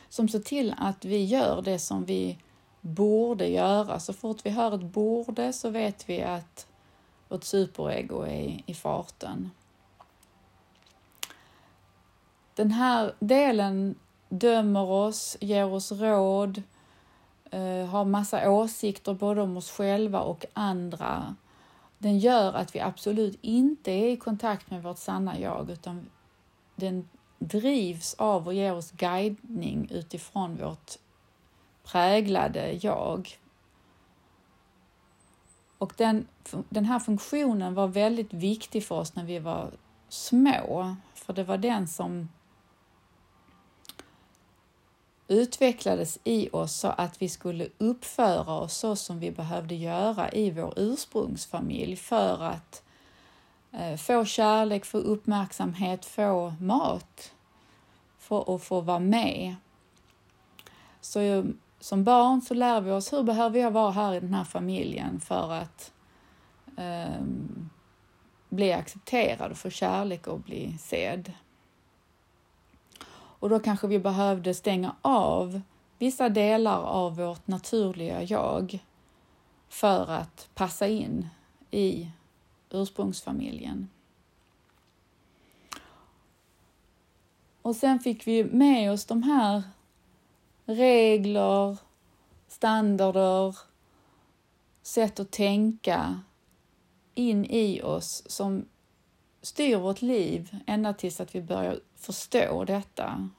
som 0.09 0.29
ser 0.29 0.39
till 0.39 0.75
att 0.77 1.05
vi 1.05 1.23
gör 1.23 1.61
det 1.61 1.79
som 1.79 2.05
vi 2.05 2.37
borde 2.81 3.47
göra. 3.47 3.99
Så 3.99 4.13
fort 4.13 4.37
vi 4.43 4.49
hör 4.49 4.75
ett 4.75 4.81
borde 4.81 5.53
så 5.53 5.69
vet 5.69 6.09
vi 6.09 6.21
att 6.21 6.67
vårt 7.27 7.43
superego 7.43 8.21
är 8.21 8.61
i 8.65 8.73
farten. 8.73 9.51
Den 12.55 12.71
här 12.71 13.13
delen 13.19 13.95
dömer 14.29 14.89
oss, 14.89 15.37
ger 15.39 15.65
oss 15.65 15.91
råd, 15.91 16.63
eh, 17.51 17.85
har 17.85 18.05
massa 18.05 18.51
åsikter 18.51 19.13
både 19.13 19.41
om 19.41 19.57
oss 19.57 19.71
själva 19.71 20.19
och 20.19 20.45
andra 20.53 21.35
den 22.01 22.19
gör 22.19 22.53
att 22.53 22.75
vi 22.75 22.79
absolut 22.79 23.39
inte 23.41 23.91
är 23.91 24.09
i 24.09 24.17
kontakt 24.17 24.71
med 24.71 24.83
vårt 24.83 24.97
sanna 24.97 25.39
jag 25.39 25.69
utan 25.69 26.09
den 26.75 27.09
drivs 27.39 28.13
av 28.13 28.47
och 28.47 28.53
ger 28.53 28.73
oss 28.73 28.91
guidning 28.91 29.87
utifrån 29.91 30.55
vårt 30.55 30.97
präglade 31.83 32.79
jag. 32.81 33.37
Och 35.77 35.93
den, 35.97 36.27
den 36.69 36.85
här 36.85 36.99
funktionen 36.99 37.73
var 37.73 37.87
väldigt 37.87 38.33
viktig 38.33 38.85
för 38.85 38.95
oss 38.95 39.15
när 39.15 39.23
vi 39.23 39.39
var 39.39 39.71
små, 40.09 40.95
för 41.13 41.33
det 41.33 41.43
var 41.43 41.57
den 41.57 41.87
som 41.87 42.27
utvecklades 45.27 46.19
i 46.23 46.49
oss 46.49 46.75
så 46.75 46.87
att 46.87 47.21
vi 47.21 47.29
skulle 47.29 47.67
uppföra 47.77 48.53
oss 48.53 48.77
så 48.77 48.95
som 48.95 49.19
vi 49.19 49.31
behövde 49.31 49.75
göra 49.75 50.31
i 50.31 50.51
vår 50.51 50.73
ursprungsfamilj 50.75 51.95
för 51.95 52.43
att 52.43 52.83
eh, 53.71 53.97
få 53.97 54.25
kärlek, 54.25 54.85
få 54.85 54.97
uppmärksamhet, 54.97 56.05
få 56.05 56.53
mat 56.59 57.33
för 58.19 58.55
att 58.55 58.63
få 58.63 58.81
vara 58.81 58.99
med. 58.99 59.55
Så 61.01 61.45
som 61.81 62.03
barn 62.03 62.41
så 62.41 62.53
lär 62.53 62.81
vi 62.81 62.91
oss 62.91 63.13
hur 63.13 63.23
behöver 63.23 63.59
jag 63.59 63.71
vara 63.71 63.91
här 63.91 64.13
i 64.13 64.19
den 64.19 64.33
här 64.33 64.43
familjen 64.43 65.19
för 65.19 65.51
att 65.51 65.93
eh, 66.77 67.23
bli 68.49 68.73
accepterad 68.73 69.51
och 69.51 69.57
få 69.57 69.69
kärlek 69.69 70.27
och 70.27 70.39
bli 70.39 70.77
sedd. 70.77 71.33
Och 73.13 73.49
då 73.49 73.59
kanske 73.59 73.87
vi 73.87 73.99
behövde 73.99 74.53
stänga 74.53 74.95
av 75.01 75.61
vissa 75.97 76.29
delar 76.29 76.81
av 76.81 77.15
vårt 77.15 77.47
naturliga 77.47 78.23
jag 78.23 78.79
för 79.69 80.11
att 80.11 80.49
passa 80.53 80.87
in 80.87 81.29
i 81.71 82.11
ursprungsfamiljen. 82.69 83.89
Och 87.61 87.75
sen 87.75 87.99
fick 87.99 88.27
vi 88.27 88.43
med 88.43 88.91
oss 88.91 89.05
de 89.05 89.23
här 89.23 89.63
regler, 90.75 91.77
standarder, 92.47 93.57
sätt 94.81 95.19
att 95.19 95.31
tänka 95.31 96.19
in 97.13 97.45
i 97.45 97.81
oss 97.81 98.23
som 98.25 98.65
styr 99.41 99.77
vårt 99.77 100.01
liv 100.01 100.57
ända 100.67 100.93
tills 100.93 101.21
att 101.21 101.35
vi 101.35 101.41
börjar 101.41 101.79
förstå 101.95 102.63
detta 102.65 103.29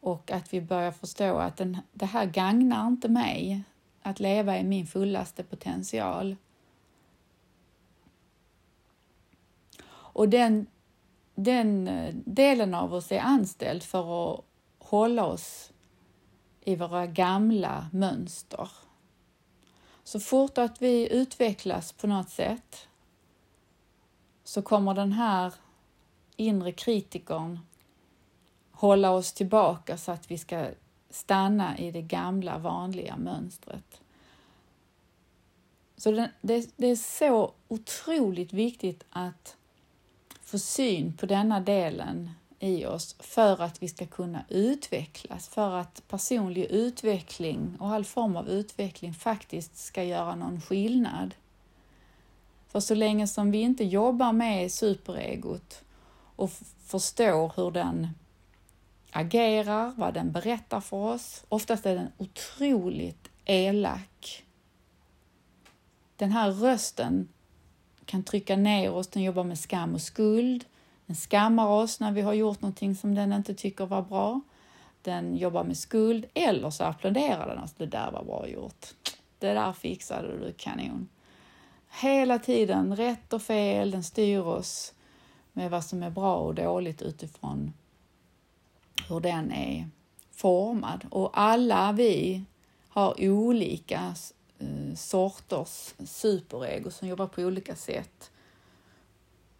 och 0.00 0.30
att 0.30 0.54
vi 0.54 0.60
börjar 0.60 0.92
förstå 0.92 1.36
att 1.36 1.56
den, 1.56 1.78
det 1.92 2.06
här 2.06 2.26
gagnar 2.26 2.86
inte 2.86 3.08
mig 3.08 3.62
att 4.02 4.20
leva 4.20 4.58
i 4.58 4.64
min 4.64 4.86
fullaste 4.86 5.44
potential. 5.44 6.36
Och 9.86 10.28
den, 10.28 10.66
den 11.34 11.88
eh, 11.88 12.14
delen 12.14 12.74
av 12.74 12.94
oss 12.94 13.12
är 13.12 13.20
anställd 13.20 13.82
för 13.82 14.34
att 14.34 14.44
hålla 14.78 15.24
oss 15.24 15.72
i 16.64 16.76
våra 16.76 17.06
gamla 17.06 17.88
mönster. 17.92 18.70
Så 20.04 20.20
fort 20.20 20.58
att 20.58 20.82
vi 20.82 21.12
utvecklas 21.12 21.92
på 21.92 22.06
något 22.06 22.30
sätt 22.30 22.88
så 24.44 24.62
kommer 24.62 24.94
den 24.94 25.12
här 25.12 25.54
inre 26.36 26.72
kritikern 26.72 27.58
hålla 28.70 29.10
oss 29.10 29.32
tillbaka 29.32 29.96
så 29.96 30.12
att 30.12 30.30
vi 30.30 30.38
ska 30.38 30.68
stanna 31.10 31.78
i 31.78 31.90
det 31.90 32.02
gamla 32.02 32.58
vanliga 32.58 33.16
mönstret. 33.16 34.00
Så 35.96 36.10
det, 36.10 36.30
det, 36.40 36.70
det 36.76 36.86
är 36.86 36.96
så 36.96 37.52
otroligt 37.68 38.52
viktigt 38.52 39.04
att 39.10 39.56
få 40.42 40.58
syn 40.58 41.16
på 41.16 41.26
denna 41.26 41.60
delen 41.60 42.30
i 42.64 42.86
oss 42.86 43.16
för 43.18 43.62
att 43.62 43.82
vi 43.82 43.88
ska 43.88 44.06
kunna 44.06 44.44
utvecklas, 44.48 45.48
för 45.48 45.74
att 45.76 46.02
personlig 46.08 46.64
utveckling 46.64 47.76
och 47.80 47.88
all 47.88 48.04
form 48.04 48.36
av 48.36 48.48
utveckling 48.48 49.14
faktiskt 49.14 49.76
ska 49.76 50.04
göra 50.04 50.34
någon 50.34 50.60
skillnad. 50.60 51.34
För 52.68 52.80
så 52.80 52.94
länge 52.94 53.26
som 53.26 53.50
vi 53.50 53.60
inte 53.60 53.84
jobbar 53.84 54.32
med 54.32 54.72
superegot 54.72 55.82
och 56.36 56.50
förstår 56.84 57.52
hur 57.56 57.70
den 57.70 58.08
agerar, 59.10 59.92
vad 59.96 60.14
den 60.14 60.32
berättar 60.32 60.80
för 60.80 60.96
oss. 60.96 61.44
Oftast 61.48 61.86
är 61.86 61.94
den 61.94 62.08
otroligt 62.18 63.30
elak. 63.44 64.44
Den 66.16 66.30
här 66.30 66.50
rösten 66.50 67.28
kan 68.04 68.22
trycka 68.22 68.56
ner 68.56 68.92
oss, 68.92 69.08
den 69.08 69.22
jobbar 69.22 69.44
med 69.44 69.58
skam 69.58 69.94
och 69.94 70.02
skuld. 70.02 70.64
Den 71.06 71.16
skammar 71.16 71.66
oss 71.66 72.00
när 72.00 72.12
vi 72.12 72.20
har 72.20 72.32
gjort 72.32 72.60
någonting 72.60 72.94
som 72.94 73.14
den 73.14 73.32
inte 73.32 73.54
tycker 73.54 73.86
var 73.86 74.02
bra. 74.02 74.40
Den 75.02 75.36
jobbar 75.36 75.64
med 75.64 75.76
skuld 75.76 76.26
eller 76.34 76.70
så 76.70 76.84
applåderar 76.84 77.46
den 77.48 77.58
oss. 77.58 77.72
Det 77.72 77.86
där 77.86 78.10
var 78.10 78.24
bra 78.24 78.48
gjort. 78.48 78.86
Det 79.38 79.52
där 79.52 79.72
fixade 79.72 80.38
du 80.38 80.52
kanon. 80.52 81.08
Hela 82.00 82.38
tiden, 82.38 82.96
rätt 82.96 83.32
och 83.32 83.42
fel, 83.42 83.90
den 83.90 84.04
styr 84.04 84.40
oss 84.40 84.94
med 85.52 85.70
vad 85.70 85.84
som 85.84 86.02
är 86.02 86.10
bra 86.10 86.36
och 86.36 86.54
dåligt 86.54 87.02
utifrån 87.02 87.72
hur 89.08 89.20
den 89.20 89.52
är 89.52 89.88
formad. 90.30 91.06
Och 91.10 91.30
alla 91.40 91.92
vi 91.92 92.44
har 92.88 93.28
olika 93.28 94.14
eh, 94.58 94.94
sorters 94.96 95.94
superego 96.06 96.90
som 96.90 97.08
jobbar 97.08 97.26
på 97.26 97.42
olika 97.42 97.76
sätt 97.76 98.30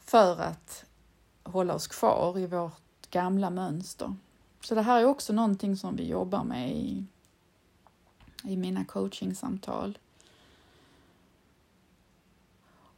för 0.00 0.40
att 0.40 0.85
hålla 1.55 1.75
oss 1.75 1.87
kvar 1.87 2.38
i 2.38 2.47
vårt 2.47 3.11
gamla 3.11 3.51
mönster. 3.51 4.14
Så 4.61 4.75
det 4.75 4.83
här 4.83 5.01
är 5.01 5.05
också 5.05 5.33
någonting 5.33 5.77
som 5.77 5.97
vi 5.97 6.09
jobbar 6.09 6.45
med 6.45 6.71
i, 6.71 7.05
i 8.45 8.57
mina 8.57 8.85
coachingsamtal. 8.85 9.99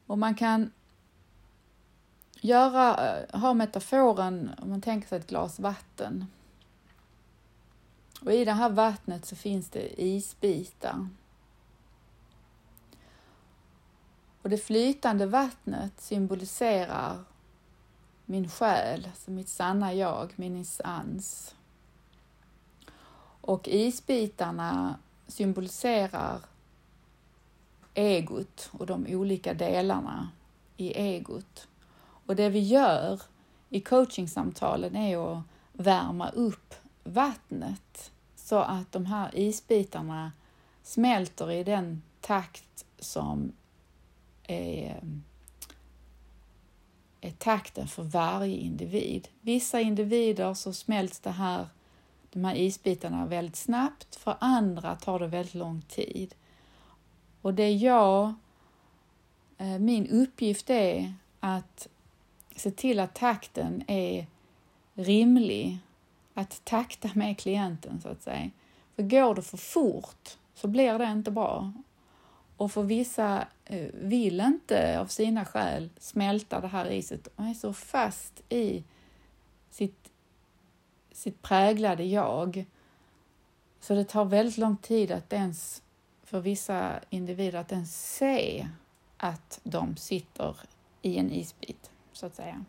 Och 0.07 0.19
man 0.19 0.35
kan 0.35 0.73
göra, 2.41 3.09
eh, 3.09 3.41
ha 3.41 3.55
metaforen, 3.55 4.51
om 4.59 4.71
man 4.71 4.81
tänker 4.81 5.09
sig 5.09 5.19
ett 5.19 5.27
glas 5.27 5.59
vatten. 5.59 6.27
Och 8.21 8.33
i 8.33 8.45
det 8.45 8.53
här 8.53 8.71
vattnet 8.71 9.27
så 9.27 9.37
finns 9.37 9.69
det 9.69 10.03
isbitar. 10.03 11.09
Och 14.43 14.51
det 14.51 14.59
flytande 14.59 15.27
vattnet 15.27 16.01
symboliserar 16.01 17.25
min 18.27 18.49
själ, 18.49 19.09
alltså 19.11 19.31
mitt 19.31 19.49
sanna 19.49 19.95
jag, 19.95 20.33
min 20.37 20.61
essens. 20.61 21.55
Och 23.41 23.69
isbitarna 23.69 24.99
symboliserar 25.27 26.41
egot 27.95 28.71
och 28.73 28.87
de 28.87 29.07
olika 29.09 29.55
delarna 29.55 30.29
i 30.77 30.93
egot. 30.93 31.69
Och 32.27 32.37
det 32.37 32.49
vi 32.49 32.61
gör 32.61 33.23
i 33.69 33.81
coachingsamtalen 33.81 34.97
är 34.97 35.33
att 35.33 35.43
värma 35.73 36.29
upp 36.29 36.75
vattnet 37.05 38.13
så 38.37 38.59
att 38.59 38.93
de 38.93 39.07
här 39.07 39.31
isbitarna 39.39 40.33
smälter 40.83 41.51
i 41.51 41.65
den 41.65 42.03
takt 42.21 42.85
som 42.99 43.53
är, 44.43 45.03
är 47.27 47.31
takten 47.31 47.89
för 47.89 48.03
varje 48.03 48.57
individ. 48.57 49.29
Vissa 49.41 49.81
individer 49.81 50.55
så 50.55 50.73
smälts 50.73 51.21
det 51.21 51.31
här, 51.31 51.67
de 52.31 52.45
här 52.45 52.55
isbitarna 52.55 53.27
väldigt 53.27 53.57
snabbt, 53.57 54.17
för 54.17 54.37
andra 54.41 54.97
tar 54.97 55.19
det 55.19 55.27
väldigt 55.27 55.55
lång 55.55 55.83
tid. 55.83 56.35
Och 57.43 57.55
det 57.55 57.71
jag, 57.71 58.35
eh, 59.59 59.79
min 59.79 60.07
uppgift 60.07 60.71
är 60.71 61.15
att 61.41 61.89
se 62.57 62.71
till 62.71 63.01
att 63.01 63.15
takten 63.15 63.85
är 63.87 64.27
rimlig, 64.95 65.79
att 66.35 66.65
takta 66.65 67.11
med 67.15 67.39
klienten 67.39 68.01
så 68.01 68.09
att 68.09 68.23
säga. 68.23 68.51
För 68.97 69.03
går 69.03 69.35
det 69.35 69.43
för 69.43 69.57
fort 69.57 70.37
så 70.55 70.69
blir 70.69 70.99
det 70.99 71.05
inte 71.05 71.31
bra. 71.31 71.73
Och 72.57 72.73
för 72.73 72.83
vissa 72.83 73.47
eh, 73.65 73.89
vill 73.95 74.41
inte 74.41 75.01
av 75.01 75.07
sina 75.07 75.45
skäl 75.45 75.91
smälta 75.99 76.61
det 76.61 76.69
här 76.69 76.91
iset 76.91 77.27
och 77.37 77.45
är 77.45 77.55
så 77.55 77.73
fast 77.73 78.43
i 78.49 78.85
sitt, 79.71 80.11
sitt 81.13 81.43
präglade 81.43 82.05
jag. 82.05 82.65
Så 83.81 83.95
det 83.95 84.05
tar 84.05 84.25
väldigt 84.25 84.59
lång 84.59 84.77
tid 84.77 85.13
att 85.13 85.33
ens, 85.33 85.83
för 86.25 86.41
vissa 86.41 87.01
individer, 87.11 87.59
att 87.59 87.73
ens 87.73 88.15
se 88.17 88.69
att 89.17 89.61
de 89.63 89.97
sitter 89.97 90.57
i 91.03 91.19
en 91.19 91.31
isbit 91.31 91.91
så 92.13 92.27
att 92.27 92.35
säga. 92.35 92.65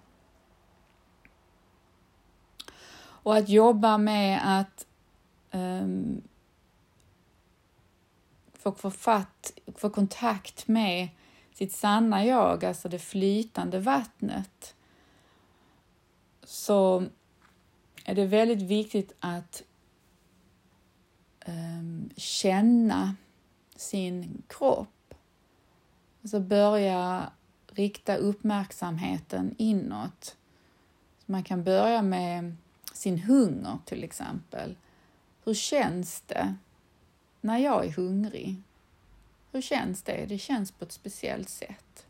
Och 3.00 3.36
att 3.36 3.50
jobba 3.50 3.98
med 3.98 4.60
att 4.60 4.86
um, 5.52 6.22
och 8.68 8.80
få, 8.80 8.92
fatt, 8.92 9.52
få 9.76 9.90
kontakt 9.90 10.68
med 10.68 11.10
sitt 11.54 11.74
sanna 11.74 12.26
jag, 12.26 12.66
alltså 12.66 12.90
det 12.90 13.00
flytande 13.00 13.80
vattnet, 13.80 14.76
så 16.44 17.04
är 18.06 18.16
det 18.16 18.26
väldigt 18.26 18.62
viktigt 18.62 19.16
att 19.20 19.64
um, 21.48 22.10
känna 22.18 23.16
sin 23.76 24.44
kropp. 24.48 25.14
Alltså 26.22 26.40
börja 26.40 27.32
rikta 27.68 28.16
uppmärksamheten 28.16 29.56
inåt. 29.58 30.36
Man 31.26 31.44
kan 31.44 31.64
börja 31.64 32.02
med 32.02 32.56
sin 32.94 33.20
hunger 33.20 33.78
till 33.86 34.04
exempel. 34.04 34.76
Hur 35.44 35.54
känns 35.54 36.22
det 36.22 36.56
när 37.42 37.58
jag 37.58 37.86
är 37.86 37.92
hungrig? 37.92 38.64
Hur 39.52 39.62
känns 39.62 40.04
det? 40.04 40.26
Det 40.26 40.38
känns 40.38 40.72
på 40.72 40.86
ett 40.86 40.92
speciellt 40.92 41.50
sätt. 41.50 42.06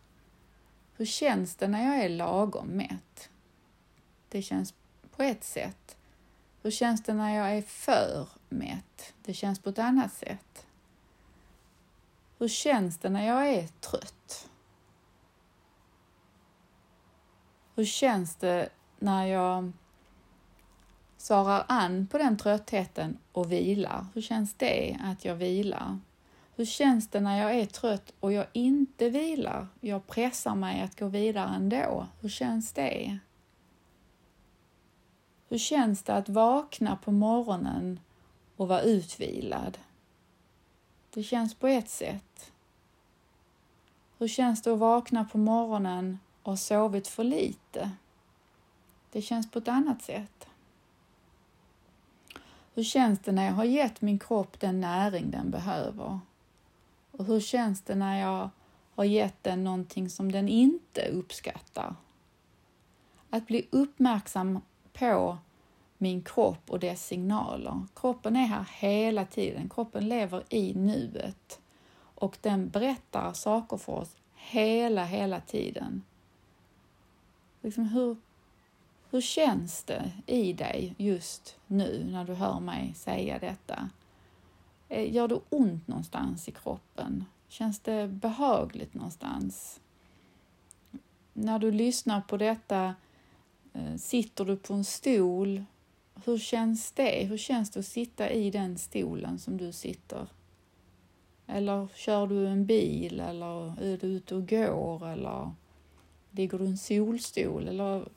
Hur 0.94 1.06
känns 1.06 1.56
det 1.56 1.68
när 1.68 1.84
jag 1.84 2.06
är 2.06 2.10
lagom 2.10 2.68
mätt? 2.68 3.30
Det 4.30 4.42
känns 4.42 4.74
på 5.16 5.24
ett 5.24 5.44
sätt. 5.44 5.98
Hur 6.62 6.72
känns 6.72 7.04
det 7.04 7.14
när 7.14 7.36
jag 7.36 7.58
är 7.58 7.62
för 7.62 8.28
mätt? 8.50 9.14
Det 9.24 9.34
känns 9.34 9.60
på 9.60 9.70
ett 9.70 9.80
annat 9.80 10.14
sätt. 10.14 10.66
Hur 12.38 12.48
känns 12.48 12.98
det 12.98 13.10
när 13.10 13.28
jag 13.28 13.50
är 13.50 13.68
trött? 13.68 14.50
Hur 17.76 17.86
känns 17.86 18.36
det 18.36 18.70
när 19.00 19.26
jag 19.26 19.72
svarar 21.28 21.66
an 21.68 22.08
på 22.08 22.18
den 22.18 22.38
tröttheten 22.38 23.18
och 23.32 23.52
vilar? 23.52 24.06
Hur 24.14 24.22
känns 24.22 24.54
det 24.54 24.98
att 25.04 25.26
jag 25.26 25.36
vilar? 25.36 26.00
Hur 26.56 26.66
känns 26.66 27.08
det 27.08 27.20
när 27.20 27.38
jag 27.42 27.56
är 27.56 27.66
trött 27.66 28.14
och 28.20 28.34
jag 28.34 28.46
inte 28.54 29.10
vilar? 29.10 29.68
Jag 29.82 30.08
pressar 30.08 30.56
mig 30.56 30.82
att 30.82 31.00
gå 31.00 31.08
vidare 31.08 31.56
ändå. 31.56 32.08
Hur 32.22 32.30
känns 32.30 32.72
det? 32.72 33.20
Hur 35.50 35.58
känns 35.58 36.04
det 36.04 36.14
att 36.14 36.30
vakna 36.30 36.96
på 36.96 37.12
morgonen 37.12 38.00
och 38.56 38.68
vara 38.68 38.82
utvilad? 38.82 39.78
Det 41.14 41.24
känns 41.24 41.56
på 41.56 41.68
ett 41.68 41.90
sätt. 41.90 42.52
Hur 44.18 44.28
känns 44.28 44.62
det 44.62 44.74
att 44.74 44.80
vakna 44.80 45.26
på 45.26 45.38
morgonen 45.38 46.20
och 46.44 46.52
ha 46.52 46.58
sovit 46.58 47.08
för 47.08 47.24
lite? 47.24 47.92
Det 49.12 49.22
känns 49.22 49.52
på 49.52 49.60
ett 49.60 49.68
annat 49.68 50.02
sätt. 50.02 50.47
Hur 52.78 52.84
känns 52.84 53.20
det 53.20 53.32
när 53.32 53.46
jag 53.46 53.54
har 53.54 53.64
gett 53.64 54.02
min 54.02 54.20
kropp 54.20 54.60
den 54.60 54.82
näring 54.82 55.32
den 55.32 55.52
behöver? 55.52 56.20
Och 57.12 57.26
hur 57.26 57.40
känns 57.40 57.82
det 57.82 57.96
när 57.96 58.20
jag 58.20 58.50
har 58.96 59.04
gett 59.04 59.44
den 59.44 59.64
någonting 59.64 60.10
som 60.10 60.32
den 60.32 60.50
inte 60.50 61.08
uppskattar? 61.08 61.96
Att 63.30 63.48
bli 63.48 63.68
uppmärksam 63.70 64.60
på 64.94 65.38
min 65.98 66.22
kropp 66.24 66.72
och 66.72 66.80
dess 66.80 67.08
signaler. 67.08 67.86
Kroppen 67.96 68.36
är 68.36 68.46
här 68.46 68.70
hela 68.80 69.26
tiden. 69.26 69.70
Kroppen 69.70 70.10
lever 70.10 70.44
i 70.50 70.74
nuet 70.74 71.60
och 72.00 72.38
den 72.42 72.70
berättar 72.70 73.34
saker 73.34 73.78
för 73.78 73.94
oss 73.94 74.16
hela, 74.34 75.06
hela 75.06 75.42
tiden. 75.42 76.04
Liksom 77.62 77.84
hur, 77.84 78.18
hur 79.10 79.22
känns 79.22 79.84
det 79.84 80.12
i 80.26 80.54
dig 80.54 80.96
just 80.98 81.56
nu 81.68 82.08
när 82.12 82.26
du 82.26 82.34
hör 82.34 82.60
mig 82.60 82.94
säga 82.96 83.40
detta? 83.40 83.90
Eh, 84.90 85.14
gör 85.14 85.28
det 85.28 85.40
ont 85.50 85.88
någonstans 85.88 86.48
i 86.48 86.52
kroppen? 86.52 87.26
Känns 87.48 87.80
det 87.80 88.08
behagligt 88.08 88.94
någonstans? 88.94 89.80
När 91.34 91.60
du 91.60 91.72
lyssnar 91.72 92.22
på 92.22 92.38
detta, 92.38 92.96
eh, 93.74 93.96
sitter 93.96 94.46
du 94.46 94.58
på 94.58 94.74
en 94.74 94.84
stol? 94.84 95.64
Hur 96.26 96.38
känns 96.38 96.92
det? 96.92 97.26
Hur 97.26 97.38
känns 97.38 97.72
det 97.72 97.80
att 97.80 97.86
sitta 97.86 98.30
i 98.30 98.52
den 98.52 98.78
stolen 98.78 99.40
som 99.40 99.58
du 99.58 99.72
sitter? 99.72 100.28
Eller 101.48 101.88
kör 101.96 102.28
du 102.28 102.48
en 102.48 102.66
bil 102.66 103.20
eller 103.20 103.82
är 103.82 103.98
du 103.98 104.08
ute 104.08 104.36
och 104.36 104.50
går 104.50 105.08
eller 105.08 105.52
ligger 106.32 106.60
du 106.60 106.66
i 106.66 106.68
en 106.68 106.78
solstol 106.78 107.68
eller 107.68 108.08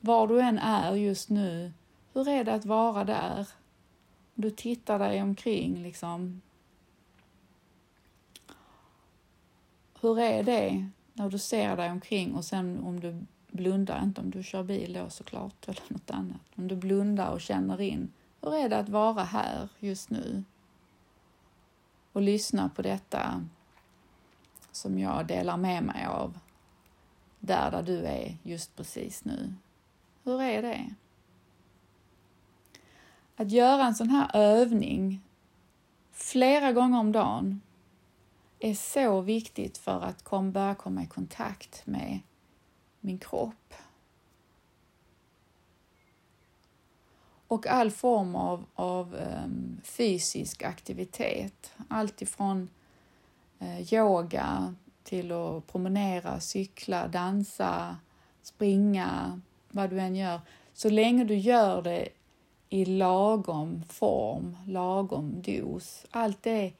var 0.00 0.26
du 0.26 0.40
än 0.40 0.58
är 0.58 0.94
just 0.94 1.28
nu, 1.28 1.72
hur 2.12 2.28
är 2.28 2.44
det 2.44 2.54
att 2.54 2.64
vara 2.64 3.04
där? 3.04 3.48
Du 4.34 4.50
tittar 4.50 4.98
dig 4.98 5.22
omkring 5.22 5.82
liksom. 5.82 6.40
Hur 10.00 10.18
är 10.18 10.42
det 10.42 10.88
när 11.12 11.30
du 11.30 11.38
ser 11.38 11.76
dig 11.76 11.90
omkring 11.90 12.34
och 12.34 12.44
sen 12.44 12.84
om 12.84 13.00
du 13.00 13.24
blundar, 13.50 14.02
inte 14.02 14.20
om 14.20 14.30
du 14.30 14.42
kör 14.42 14.62
bil 14.62 14.92
då 14.92 15.10
såklart 15.10 15.68
eller 15.68 15.82
något 15.88 16.10
annat, 16.10 16.40
om 16.54 16.68
du 16.68 16.76
blundar 16.76 17.30
och 17.30 17.40
känner 17.40 17.80
in, 17.80 18.12
hur 18.40 18.54
är 18.54 18.68
det 18.68 18.78
att 18.78 18.88
vara 18.88 19.22
här 19.22 19.68
just 19.78 20.10
nu? 20.10 20.44
Och 22.12 22.22
lyssna 22.22 22.68
på 22.68 22.82
detta 22.82 23.46
som 24.72 24.98
jag 24.98 25.26
delar 25.26 25.56
med 25.56 25.82
mig 25.82 26.04
av 26.04 26.38
där, 27.40 27.70
där 27.70 27.82
du 27.82 28.04
är 28.04 28.36
just 28.42 28.76
precis 28.76 29.24
nu. 29.24 29.54
Hur 30.28 30.42
är 30.42 30.62
det? 30.62 30.94
Att 33.36 33.50
göra 33.50 33.84
en 33.84 33.94
sån 33.94 34.10
här 34.10 34.30
övning 34.34 35.20
flera 36.12 36.72
gånger 36.72 36.98
om 36.98 37.12
dagen 37.12 37.60
är 38.58 38.74
så 38.74 39.20
viktigt 39.20 39.78
för 39.78 40.00
att 40.00 40.22
kom, 40.22 40.52
börja 40.52 40.74
komma 40.74 41.02
i 41.02 41.06
kontakt 41.06 41.86
med 41.86 42.20
min 43.00 43.18
kropp. 43.18 43.74
Och 47.46 47.66
all 47.66 47.90
form 47.90 48.34
av, 48.36 48.64
av 48.74 49.14
um, 49.14 49.80
fysisk 49.84 50.62
aktivitet. 50.62 51.72
Allt 51.88 52.22
ifrån 52.22 52.68
uh, 53.62 53.94
yoga 53.94 54.74
till 55.02 55.32
att 55.32 55.66
promenera, 55.66 56.40
cykla, 56.40 57.08
dansa, 57.08 57.96
springa, 58.42 59.40
vad 59.68 59.90
du 59.90 60.00
än 60.00 60.16
gör. 60.16 60.40
Så 60.72 60.90
länge 60.90 61.24
du 61.24 61.36
gör 61.36 61.82
det 61.82 62.08
i 62.68 62.84
lagom 62.84 63.82
form, 63.88 64.56
lagom 64.66 65.42
dos. 65.42 66.06
Allt 66.10 66.42
det 66.42 66.72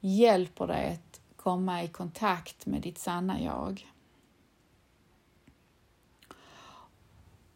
hjälper 0.00 0.66
dig 0.66 0.92
att 0.92 1.20
komma 1.36 1.82
i 1.82 1.88
kontakt 1.88 2.66
med 2.66 2.82
ditt 2.82 2.98
sanna 2.98 3.40
jag. 3.42 3.92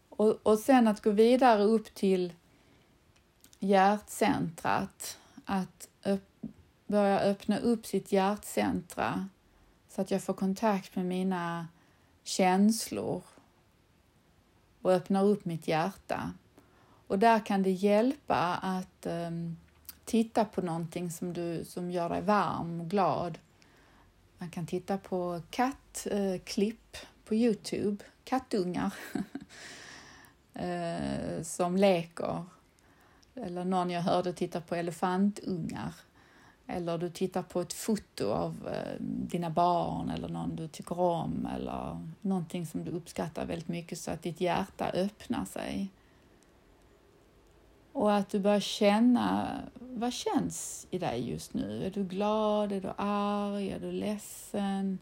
Och, 0.09 0.39
och 0.43 0.59
sen 0.59 0.89
att 0.89 1.03
gå 1.03 1.11
vidare 1.11 1.63
upp 1.63 1.95
till 1.95 2.33
hjärtcentrat, 3.59 5.19
att 5.45 5.89
öpp, 6.05 6.29
börja 6.87 7.21
öppna 7.21 7.59
upp 7.59 7.87
sitt 7.87 8.13
hjärtcentra 8.13 9.29
så 9.89 10.01
att 10.01 10.11
jag 10.11 10.23
får 10.23 10.35
kontakt 10.35 10.97
med 10.97 11.07
mina 11.07 11.69
känslor 12.23 13.23
och 14.83 14.93
öppnar 14.93 15.25
upp 15.25 15.45
mitt 15.45 15.69
hjärta. 15.69 16.33
Och 17.07 17.19
där 17.19 17.47
kan 17.47 17.63
det 17.63 17.71
hjälpa 17.71 18.59
att 18.63 19.07
um, 19.07 19.57
titta 20.05 20.45
på 20.45 20.63
någonting 20.63 21.11
som, 21.11 21.33
du, 21.33 21.65
som 21.65 21.91
gör 21.91 22.09
dig 22.09 22.23
varm 22.23 22.81
och 22.81 22.91
glad. 22.91 23.39
Man 24.39 24.51
kan 24.51 24.67
titta 24.67 24.99
på 24.99 25.43
kattklipp 25.51 26.97
eh, 26.97 27.01
uh, 27.01 27.07
på 27.25 27.35
Youtube, 27.35 28.05
kattungar 28.25 28.95
uh, 30.63 31.43
som 31.43 31.77
leker. 31.77 32.45
Eller 33.35 33.65
någon 33.65 33.91
jag 33.91 34.03
hörde 34.03 34.33
titta 34.33 34.61
på 34.61 34.75
elefantungar. 34.75 35.95
Eller 36.71 36.99
du 36.99 37.11
tittar 37.11 37.43
på 37.43 37.61
ett 37.61 37.73
foto 37.73 38.31
av 38.31 38.69
eh, 38.69 39.01
dina 39.01 39.51
barn 39.51 40.11
eller 40.11 40.29
någon 40.29 40.57
du 40.57 40.69
tycker 40.69 41.01
om 41.01 41.49
eller 41.57 42.07
någonting 42.21 42.67
som 42.67 42.85
du 42.85 42.91
uppskattar 42.91 43.47
väldigt 43.47 43.69
mycket 43.69 43.99
så 43.99 44.11
att 44.11 44.23
ditt 44.23 44.41
hjärta 44.41 44.91
öppnar 44.91 45.45
sig. 45.45 45.91
Och 47.93 48.15
att 48.15 48.29
du 48.29 48.39
börjar 48.39 48.61
känna, 48.61 49.49
vad 49.75 50.13
känns 50.13 50.87
i 50.91 50.99
dig 50.99 51.31
just 51.31 51.55
nu? 51.55 51.87
Är 51.87 51.91
du 51.91 52.05
glad? 52.05 52.73
Är 52.73 52.81
du 52.81 52.93
arg? 52.97 53.71
Är 53.71 53.81
du 53.81 53.93
ledsen? 53.93 54.99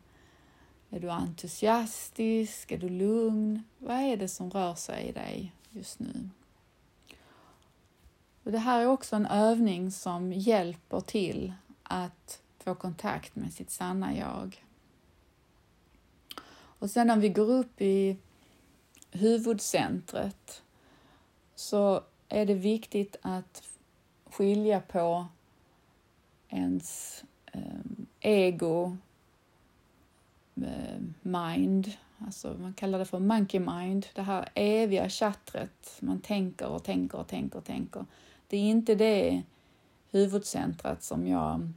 Är 0.91 1.01
du 1.01 1.11
entusiastisk? 1.11 2.73
Är 2.73 2.79
du 2.79 2.89
lugn? 2.89 3.63
Vad 3.79 3.97
är 3.97 4.17
det 4.17 4.29
som 4.29 4.51
rör 4.51 4.75
sig 4.75 5.09
i 5.09 5.13
dig 5.13 5.53
just 5.71 5.99
nu? 5.99 6.29
Och 8.49 8.53
det 8.53 8.59
här 8.59 8.81
är 8.81 8.87
också 8.87 9.17
en 9.17 9.27
övning 9.27 9.91
som 9.91 10.33
hjälper 10.33 11.01
till 11.01 11.53
att 11.83 12.43
få 12.59 12.75
kontakt 12.75 13.37
med 13.37 13.53
sitt 13.53 13.71
sanna 13.71 14.17
jag. 14.17 14.65
Och 16.51 16.91
sen 16.91 17.07
när 17.07 17.17
vi 17.17 17.29
går 17.29 17.51
upp 17.51 17.81
i 17.81 18.17
huvudcentret 19.11 20.63
så 21.55 22.03
är 22.29 22.47
det 22.47 22.55
viktigt 22.55 23.17
att 23.23 23.63
skilja 24.25 24.81
på 24.81 25.27
ens 26.49 27.23
ehm, 27.53 28.07
ego 28.21 28.97
ehm, 30.57 31.15
mind, 31.23 31.93
alltså 32.19 32.57
man 32.61 32.75
kallar 32.75 32.99
det 32.99 33.05
för 33.05 33.19
monkey 33.19 33.61
mind, 33.61 34.07
det 34.15 34.23
här 34.23 34.49
eviga 34.55 35.09
chattret, 35.09 35.99
man 36.01 36.21
tänker 36.21 36.69
och 36.69 36.85
tänker 36.85 37.19
och 37.19 37.29
tänker 37.29 37.59
och 37.59 37.65
tänker. 37.65 38.05
Det 38.49 38.57
är 38.57 38.71
inte 38.71 38.95
det 38.95 39.43
huvudcentrat 40.11 41.03
som 41.03 41.27
jag 41.27 41.73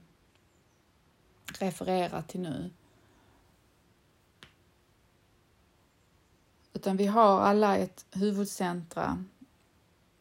refererar 1.59 2.21
till 2.21 2.41
nu. 2.41 2.71
Utan 6.73 6.97
vi 6.97 7.05
har 7.05 7.41
alla 7.41 7.77
ett 7.77 8.05
huvudcentra 8.11 9.25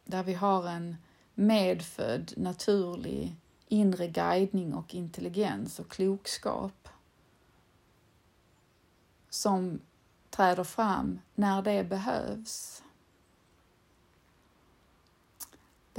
där 0.04 0.22
vi 0.22 0.34
har 0.34 0.68
en 0.68 0.96
medfödd 1.34 2.34
naturlig 2.36 3.36
inre 3.68 4.08
guidning 4.08 4.74
och 4.74 4.94
intelligens 4.94 5.78
och 5.78 5.90
klokskap 5.90 6.88
som 9.28 9.80
träder 10.30 10.64
fram 10.64 11.18
när 11.34 11.62
det 11.62 11.84
behövs. 11.84 12.82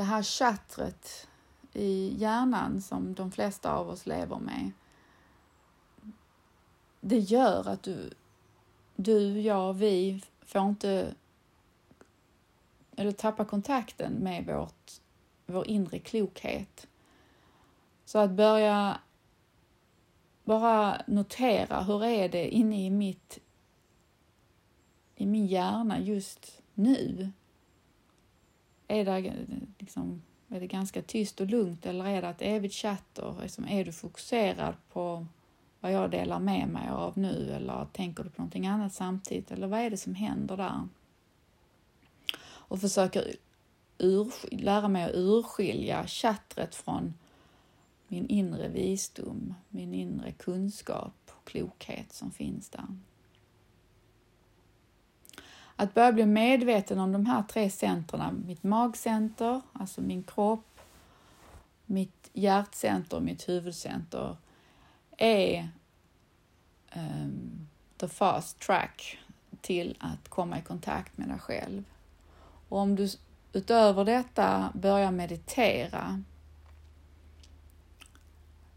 Det 0.02 0.06
här 0.06 0.24
chattret 0.24 1.28
i 1.74 2.16
hjärnan 2.18 2.82
som 2.82 3.14
de 3.14 3.32
flesta 3.32 3.74
av 3.74 3.90
oss 3.90 4.06
lever 4.06 4.40
med, 4.40 4.72
det 7.02 7.20
gör 7.20 7.68
att 7.68 7.84
du, 7.84 8.14
du, 8.96 9.42
jag, 9.42 9.74
vi 9.74 10.24
får 10.46 10.62
inte 10.62 11.16
eller 12.96 13.12
tappar 13.12 13.46
kontakten 13.46 14.14
med 14.14 14.46
vårt, 14.46 14.92
vår 15.46 15.68
inre 15.68 16.00
klokhet. 16.00 16.88
Så 18.06 18.20
att 18.20 18.32
börja 18.32 19.00
bara 20.44 21.02
notera 21.08 21.84
hur 21.84 22.04
är 22.04 22.30
det 22.30 22.50
inne 22.50 22.86
i 22.86 22.90
mitt 22.90 23.40
i 25.16 25.26
min 25.26 25.48
hjärna 25.48 26.00
just 26.00 26.62
nu? 26.74 27.32
Är 28.92 29.06
det 29.06 29.34
liksom 29.80 30.22
Är 30.50 30.60
det 30.60 30.68
ganska 30.68 31.02
tyst 31.02 31.42
och 31.42 31.48
lugnt 31.48 31.86
eller 31.86 32.06
är 32.06 32.22
det 32.22 32.28
ett 32.28 32.42
evigt 32.42 32.76
chatter? 32.76 33.36
Liksom, 33.42 33.68
är 33.68 33.86
du 33.86 33.92
fokuserad 33.92 34.74
på 34.94 35.26
vad 35.80 35.92
jag 35.92 36.12
delar 36.12 36.40
med 36.40 36.68
mig 36.68 36.90
av 36.90 37.18
nu 37.18 37.52
eller 37.52 37.88
tänker 37.94 38.24
du 38.24 38.30
på 38.30 38.42
någonting 38.42 38.68
annat 38.68 38.94
samtidigt 38.94 39.52
eller 39.52 39.68
vad 39.68 39.80
är 39.80 39.90
det 39.90 39.98
som 39.98 40.16
händer 40.16 40.58
där? 40.58 40.88
Och 42.44 42.82
försöker 42.82 43.36
lära 44.52 44.88
mig 44.88 45.04
att 45.04 45.16
urskilja 45.16 46.08
chattret 46.08 46.76
från 46.76 47.14
min 48.08 48.28
inre 48.28 48.68
visdom, 48.68 49.54
min 49.70 49.94
inre 49.94 50.32
kunskap 50.32 51.32
och 51.32 51.48
klokhet 51.48 52.14
som 52.14 52.32
finns 52.32 52.70
där. 52.70 52.88
Att 55.82 55.94
börja 55.94 56.12
bli 56.12 56.26
medveten 56.26 57.00
om 57.00 57.12
de 57.12 57.26
här 57.26 57.44
tre 57.44 57.70
centrerna, 57.70 58.32
mitt 58.32 58.64
magcenter, 58.64 59.62
alltså 59.74 60.02
min 60.02 60.24
kropp, 60.24 60.80
mitt 61.86 62.30
hjärtcenter 62.34 63.18
och 63.18 63.24
mitt 63.24 63.50
huvudcenter, 63.50 64.38
är 65.18 65.70
um, 66.96 67.68
the 67.98 68.08
fast 68.08 68.60
track 68.60 69.20
till 69.62 69.98
att 70.00 70.30
komma 70.30 70.60
i 70.60 70.62
kontakt 70.62 71.18
med 71.18 71.28
dig 71.28 71.40
själv. 71.40 71.84
Och 72.70 72.80
om 72.80 72.96
du 72.96 73.10
utöver 73.54 74.06
detta 74.06 74.72
börjar 74.74 75.12
meditera. 75.12 76.24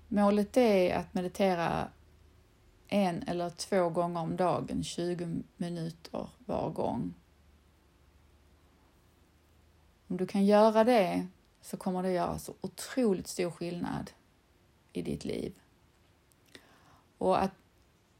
Målet 0.09 0.57
är 0.57 0.97
att 0.97 1.15
meditera 1.15 1.89
en 2.89 3.23
eller 3.23 3.51
två 3.51 3.89
gånger 3.89 4.21
om 4.21 4.37
dagen, 4.37 4.85
20 4.85 5.43
minuter 5.57 6.29
var 6.47 6.71
gång. 6.71 7.15
Om 10.09 10.17
du 10.17 10.27
kan 10.27 10.47
göra 10.47 10.85
det 10.85 11.27
så 11.61 11.77
kommer 11.77 12.03
det 12.03 12.13
göra 12.13 12.39
så 12.39 12.55
otroligt 12.61 13.29
stor 13.29 13.51
skillnad 13.51 14.11
i 14.93 15.03
ditt 15.03 15.25
liv. 15.25 15.55
Och 17.19 17.43
att 17.43 17.53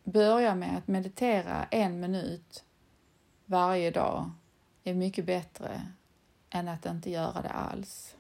börja 0.05 0.55
med 0.55 0.79
att 0.79 0.89
meditera 0.89 1.65
en 1.65 2.01
minut 2.01 2.65
varje 3.45 3.91
dag 3.91 4.31
är 4.85 4.95
mycket 4.95 5.25
bättre 5.25 5.87
än 6.51 6.69
att 6.69 6.87
inte 6.87 7.11
göra 7.11 7.43
det 7.43 7.49
alls. 7.49 8.17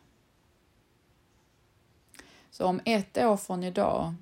Så 2.50 2.66
om 2.66 2.80
ett 2.84 3.18
år 3.18 3.36
från 3.36 3.64
idag 3.64 4.14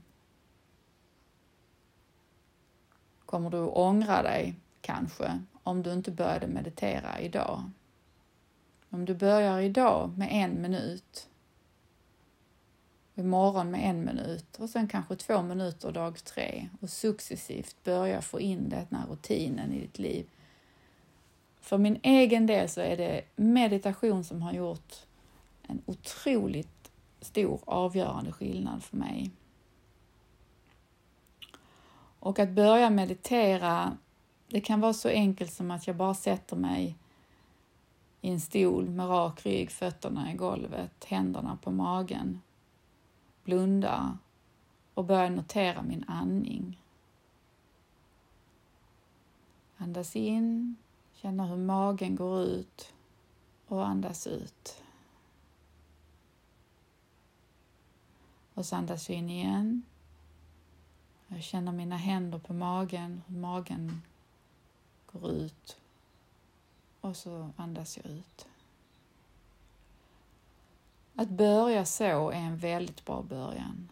kommer 3.32 3.50
du 3.50 3.58
ångra 3.58 4.22
dig 4.22 4.54
kanske 4.80 5.42
om 5.62 5.82
du 5.82 5.92
inte 5.92 6.10
började 6.10 6.46
meditera 6.46 7.20
idag. 7.20 7.70
Om 8.90 9.04
du 9.04 9.14
börjar 9.14 9.60
idag 9.60 10.18
med 10.18 10.28
en 10.30 10.62
minut, 10.62 11.28
imorgon 13.14 13.70
med 13.70 13.90
en 13.90 14.04
minut 14.04 14.56
och 14.58 14.70
sen 14.70 14.88
kanske 14.88 15.16
två 15.16 15.42
minuter 15.42 15.92
dag 15.92 16.24
tre 16.24 16.68
och 16.80 16.90
successivt 16.90 17.76
börja 17.84 18.22
få 18.22 18.40
in 18.40 18.68
den 18.68 18.86
här 18.90 19.06
rutinen 19.06 19.72
i 19.72 19.80
ditt 19.80 19.98
liv. 19.98 20.26
För 21.60 21.78
min 21.78 22.00
egen 22.02 22.46
del 22.46 22.68
så 22.68 22.80
är 22.80 22.96
det 22.96 23.22
meditation 23.36 24.24
som 24.24 24.42
har 24.42 24.52
gjort 24.52 24.94
en 25.62 25.82
otroligt 25.86 26.90
stor 27.20 27.60
avgörande 27.64 28.32
skillnad 28.32 28.82
för 28.82 28.96
mig. 28.96 29.30
Och 32.22 32.38
att 32.38 32.50
börja 32.50 32.90
meditera, 32.90 33.96
det 34.48 34.60
kan 34.60 34.80
vara 34.80 34.92
så 34.92 35.08
enkelt 35.08 35.52
som 35.52 35.70
att 35.70 35.86
jag 35.86 35.96
bara 35.96 36.14
sätter 36.14 36.56
mig 36.56 36.96
i 38.20 38.30
en 38.30 38.40
stol 38.40 38.88
med 38.88 39.08
rak 39.08 39.46
rygg, 39.46 39.70
fötterna 39.70 40.32
i 40.32 40.36
golvet, 40.36 41.04
händerna 41.04 41.58
på 41.62 41.70
magen, 41.70 42.40
blundar 43.44 44.18
och 44.94 45.04
börjar 45.04 45.30
notera 45.30 45.82
min 45.82 46.04
andning. 46.08 46.80
Andas 49.76 50.16
in, 50.16 50.76
känna 51.14 51.46
hur 51.46 51.56
magen 51.56 52.16
går 52.16 52.42
ut 52.42 52.92
och 53.66 53.86
andas 53.86 54.26
ut. 54.26 54.82
Och 58.54 58.66
så 58.66 58.76
andas 58.76 59.10
vi 59.10 59.14
in 59.14 59.30
igen 59.30 59.82
jag 61.34 61.42
känner 61.42 61.72
mina 61.72 61.96
händer 61.96 62.38
på 62.38 62.52
magen, 62.52 63.22
hur 63.26 63.36
magen 63.36 64.02
går 65.12 65.30
ut. 65.30 65.76
Och 67.00 67.16
så 67.16 67.50
andas 67.56 67.96
jag 67.96 68.06
ut. 68.06 68.46
Att 71.14 71.28
börja 71.28 71.84
så 71.84 72.30
är 72.30 72.36
en 72.38 72.56
väldigt 72.56 73.04
bra 73.04 73.22
början. 73.22 73.88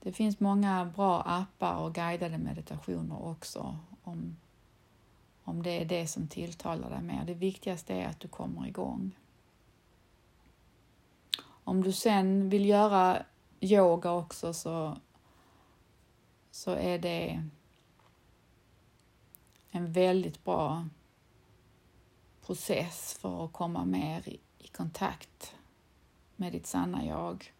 Det 0.00 0.12
finns 0.12 0.40
många 0.40 0.84
bra 0.84 1.22
appar 1.22 1.76
och 1.76 1.94
guidade 1.94 2.38
meditationer 2.38 3.22
också 3.26 3.78
om, 4.02 4.36
om 5.44 5.62
det 5.62 5.80
är 5.80 5.84
det 5.84 6.06
som 6.06 6.28
tilltalar 6.28 6.90
dig 6.90 7.02
mer. 7.02 7.24
Det 7.26 7.34
viktigaste 7.34 7.94
är 7.94 8.06
att 8.06 8.20
du 8.20 8.28
kommer 8.28 8.66
igång. 8.66 9.10
Om 11.64 11.82
du 11.82 11.92
sen 11.92 12.48
vill 12.48 12.66
göra 12.66 13.22
yoga 13.60 14.12
också 14.12 14.52
så, 14.52 14.96
så 16.50 16.70
är 16.70 16.98
det 16.98 17.48
en 19.70 19.92
väldigt 19.92 20.44
bra 20.44 20.88
process 22.46 23.18
för 23.20 23.44
att 23.44 23.52
komma 23.52 23.84
mer 23.84 24.28
i, 24.28 24.40
i 24.58 24.68
kontakt 24.68 25.54
med 26.36 26.52
ditt 26.52 26.66
sanna 26.66 27.04
jag. 27.04 27.52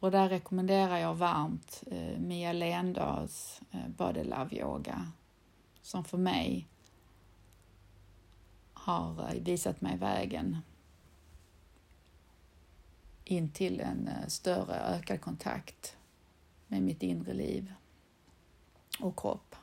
Och 0.00 0.10
där 0.10 0.28
rekommenderar 0.28 0.98
jag 0.98 1.14
varmt 1.14 1.82
eh, 1.86 2.18
Mia 2.18 2.52
Lendahls 2.52 3.60
eh, 3.70 3.88
Body 3.88 4.24
Love 4.24 4.56
Yoga 4.56 5.12
som 5.82 6.04
för 6.04 6.18
mig 6.18 6.68
har 8.72 9.34
eh, 9.34 9.42
visat 9.42 9.80
mig 9.80 9.96
vägen 9.96 10.58
in 13.24 13.50
till 13.50 13.80
en 13.80 14.08
eh, 14.08 14.26
större 14.28 14.74
ökad 14.74 15.20
kontakt 15.20 15.96
med 16.66 16.82
mitt 16.82 17.02
inre 17.02 17.32
liv 17.32 17.72
och 19.00 19.18
kropp. 19.18 19.56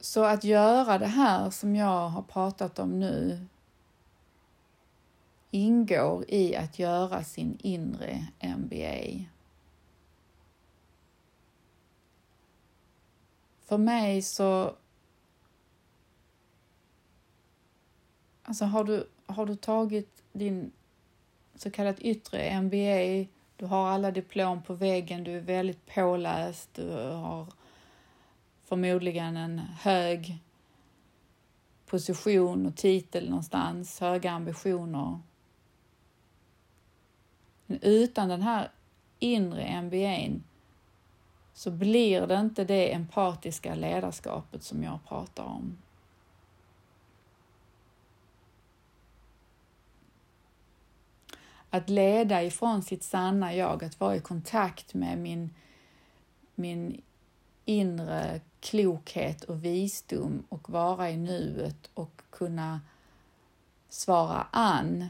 Så 0.00 0.24
att 0.24 0.44
göra 0.44 0.98
det 0.98 1.06
här 1.06 1.50
som 1.50 1.76
jag 1.76 2.08
har 2.08 2.22
pratat 2.22 2.78
om 2.78 3.00
nu 3.00 3.46
ingår 5.50 6.24
i 6.28 6.56
att 6.56 6.78
göra 6.78 7.24
sin 7.24 7.58
inre 7.62 8.26
MBA. 8.40 9.35
För 13.66 13.78
mig 13.78 14.22
så... 14.22 14.76
Alltså 18.42 18.64
har 18.64 18.84
du, 18.84 19.08
har 19.26 19.46
du 19.46 19.56
tagit 19.56 20.22
din 20.32 20.72
så 21.54 21.70
kallat 21.70 22.00
yttre 22.00 22.60
MBA, 22.60 23.28
du 23.56 23.66
har 23.66 23.88
alla 23.88 24.10
diplom 24.10 24.62
på 24.62 24.74
väggen, 24.74 25.24
du 25.24 25.36
är 25.36 25.40
väldigt 25.40 25.86
påläst, 25.86 26.74
du 26.74 26.90
har 27.10 27.46
förmodligen 28.64 29.36
en 29.36 29.58
hög 29.58 30.38
position 31.86 32.66
och 32.66 32.76
titel 32.76 33.28
någonstans, 33.28 34.00
höga 34.00 34.30
ambitioner. 34.30 35.20
Men 37.66 37.78
utan 37.82 38.28
den 38.28 38.42
här 38.42 38.70
inre 39.18 39.82
MBAn 39.82 40.42
så 41.56 41.70
blir 41.70 42.26
det 42.26 42.34
inte 42.34 42.64
det 42.64 42.92
empatiska 42.92 43.74
ledarskapet 43.74 44.62
som 44.62 44.82
jag 44.82 44.98
pratar 45.08 45.44
om. 45.44 45.76
Att 51.70 51.88
leda 51.88 52.42
ifrån 52.42 52.82
sitt 52.82 53.02
sanna 53.02 53.54
jag, 53.54 53.84
att 53.84 54.00
vara 54.00 54.16
i 54.16 54.20
kontakt 54.20 54.94
med 54.94 55.18
min, 55.18 55.50
min 56.54 57.02
inre 57.64 58.40
klokhet 58.60 59.44
och 59.44 59.64
visdom 59.64 60.42
och 60.48 60.70
vara 60.70 61.10
i 61.10 61.16
nuet 61.16 61.90
och 61.94 62.22
kunna 62.30 62.80
svara 63.88 64.46
an 64.50 65.08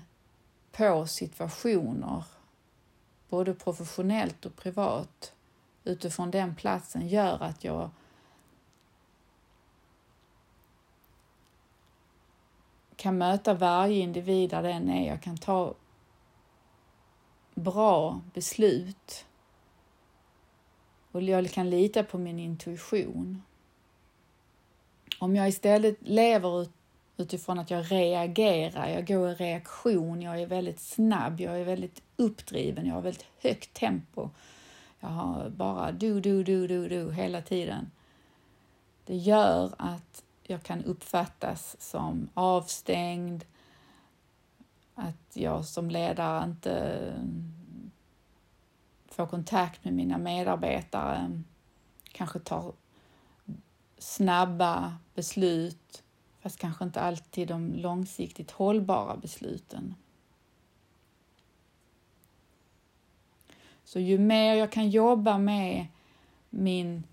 på 0.72 1.06
situationer, 1.06 2.24
både 3.28 3.54
professionellt 3.54 4.46
och 4.46 4.56
privat, 4.56 5.32
utifrån 5.86 6.30
den 6.30 6.54
platsen 6.54 7.08
gör 7.08 7.42
att 7.42 7.64
jag 7.64 7.90
kan 12.96 13.18
möta 13.18 13.54
varje 13.54 13.98
individ 13.98 14.50
där 14.50 14.62
den 14.62 14.90
är. 14.90 15.08
Jag 15.08 15.22
kan 15.22 15.36
ta 15.36 15.74
bra 17.54 18.20
beslut 18.34 19.26
och 21.12 21.22
jag 21.22 21.50
kan 21.50 21.70
lita 21.70 22.02
på 22.02 22.18
min 22.18 22.38
intuition. 22.38 23.42
Om 25.18 25.36
jag 25.36 25.48
istället 25.48 25.96
lever 26.00 26.68
utifrån 27.16 27.58
att 27.58 27.70
jag 27.70 27.92
reagerar, 27.92 28.88
jag 28.88 29.06
går 29.06 29.30
i 29.30 29.34
reaktion, 29.34 30.22
jag 30.22 30.40
är 30.40 30.46
väldigt 30.46 30.80
snabb, 30.80 31.40
jag 31.40 31.60
är 31.60 31.64
väldigt 31.64 32.02
uppdriven, 32.16 32.86
jag 32.86 32.94
har 32.94 33.02
väldigt 33.02 33.26
högt 33.42 33.74
tempo. 33.74 34.30
Jag 35.06 35.12
har 35.12 35.48
bara 35.48 35.92
du, 35.92 36.20
du, 36.20 36.44
du, 36.44 36.66
du, 36.66 36.88
du 36.88 37.12
hela 37.12 37.42
tiden. 37.42 37.90
Det 39.04 39.16
gör 39.16 39.74
att 39.78 40.22
jag 40.42 40.62
kan 40.62 40.84
uppfattas 40.84 41.76
som 41.78 42.28
avstängd, 42.34 43.44
att 44.94 45.30
jag 45.32 45.64
som 45.64 45.90
ledare 45.90 46.44
inte 46.44 47.12
får 49.06 49.26
kontakt 49.26 49.84
med 49.84 49.94
mina 49.94 50.18
medarbetare, 50.18 51.42
kanske 52.12 52.38
tar 52.38 52.72
snabba 53.98 54.96
beslut, 55.14 56.02
fast 56.40 56.58
kanske 56.58 56.84
inte 56.84 57.00
alltid 57.00 57.48
de 57.48 57.72
långsiktigt 57.74 58.50
hållbara 58.50 59.16
besluten. 59.16 59.94
Så 63.86 64.00
ju 64.00 64.18
mer 64.18 64.54
jag 64.54 64.72
kan 64.72 64.90
jobba 64.90 65.38
med 65.38 65.86
min 66.50 67.04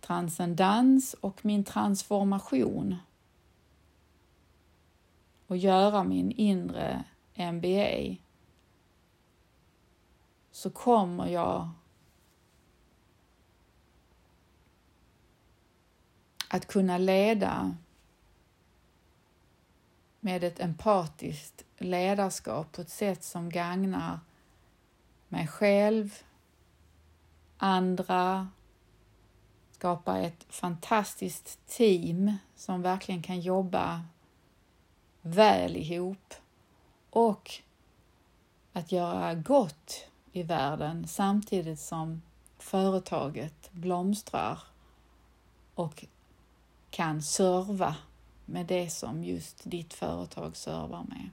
transcendens 0.00 1.14
och 1.14 1.44
min 1.44 1.64
transformation 1.64 2.96
och 5.46 5.56
göra 5.56 6.04
min 6.04 6.30
inre 6.30 7.04
MBA 7.34 8.16
så 10.50 10.70
kommer 10.70 11.26
jag 11.26 11.70
att 16.48 16.66
kunna 16.66 16.98
leda 16.98 17.76
med 20.20 20.44
ett 20.44 20.60
empatiskt 20.60 21.64
ledarskap 21.78 22.72
på 22.72 22.80
ett 22.80 22.90
sätt 22.90 23.24
som 23.24 23.50
gagnar 23.50 24.20
mig 25.28 25.46
själv, 25.46 26.14
andra, 27.56 28.48
skapa 29.72 30.18
ett 30.18 30.46
fantastiskt 30.48 31.66
team 31.66 32.36
som 32.56 32.82
verkligen 32.82 33.22
kan 33.22 33.40
jobba 33.40 34.04
väl 35.20 35.76
ihop 35.76 36.34
och 37.10 37.52
att 38.72 38.92
göra 38.92 39.34
gott 39.34 40.06
i 40.32 40.42
världen 40.42 41.08
samtidigt 41.08 41.80
som 41.80 42.22
företaget 42.58 43.72
blomstrar 43.72 44.58
och 45.74 46.04
kan 46.90 47.22
serva 47.22 47.96
med 48.44 48.66
det 48.66 48.90
som 48.90 49.24
just 49.24 49.60
ditt 49.64 49.94
företag 49.94 50.56
servar 50.56 51.04
med. 51.08 51.30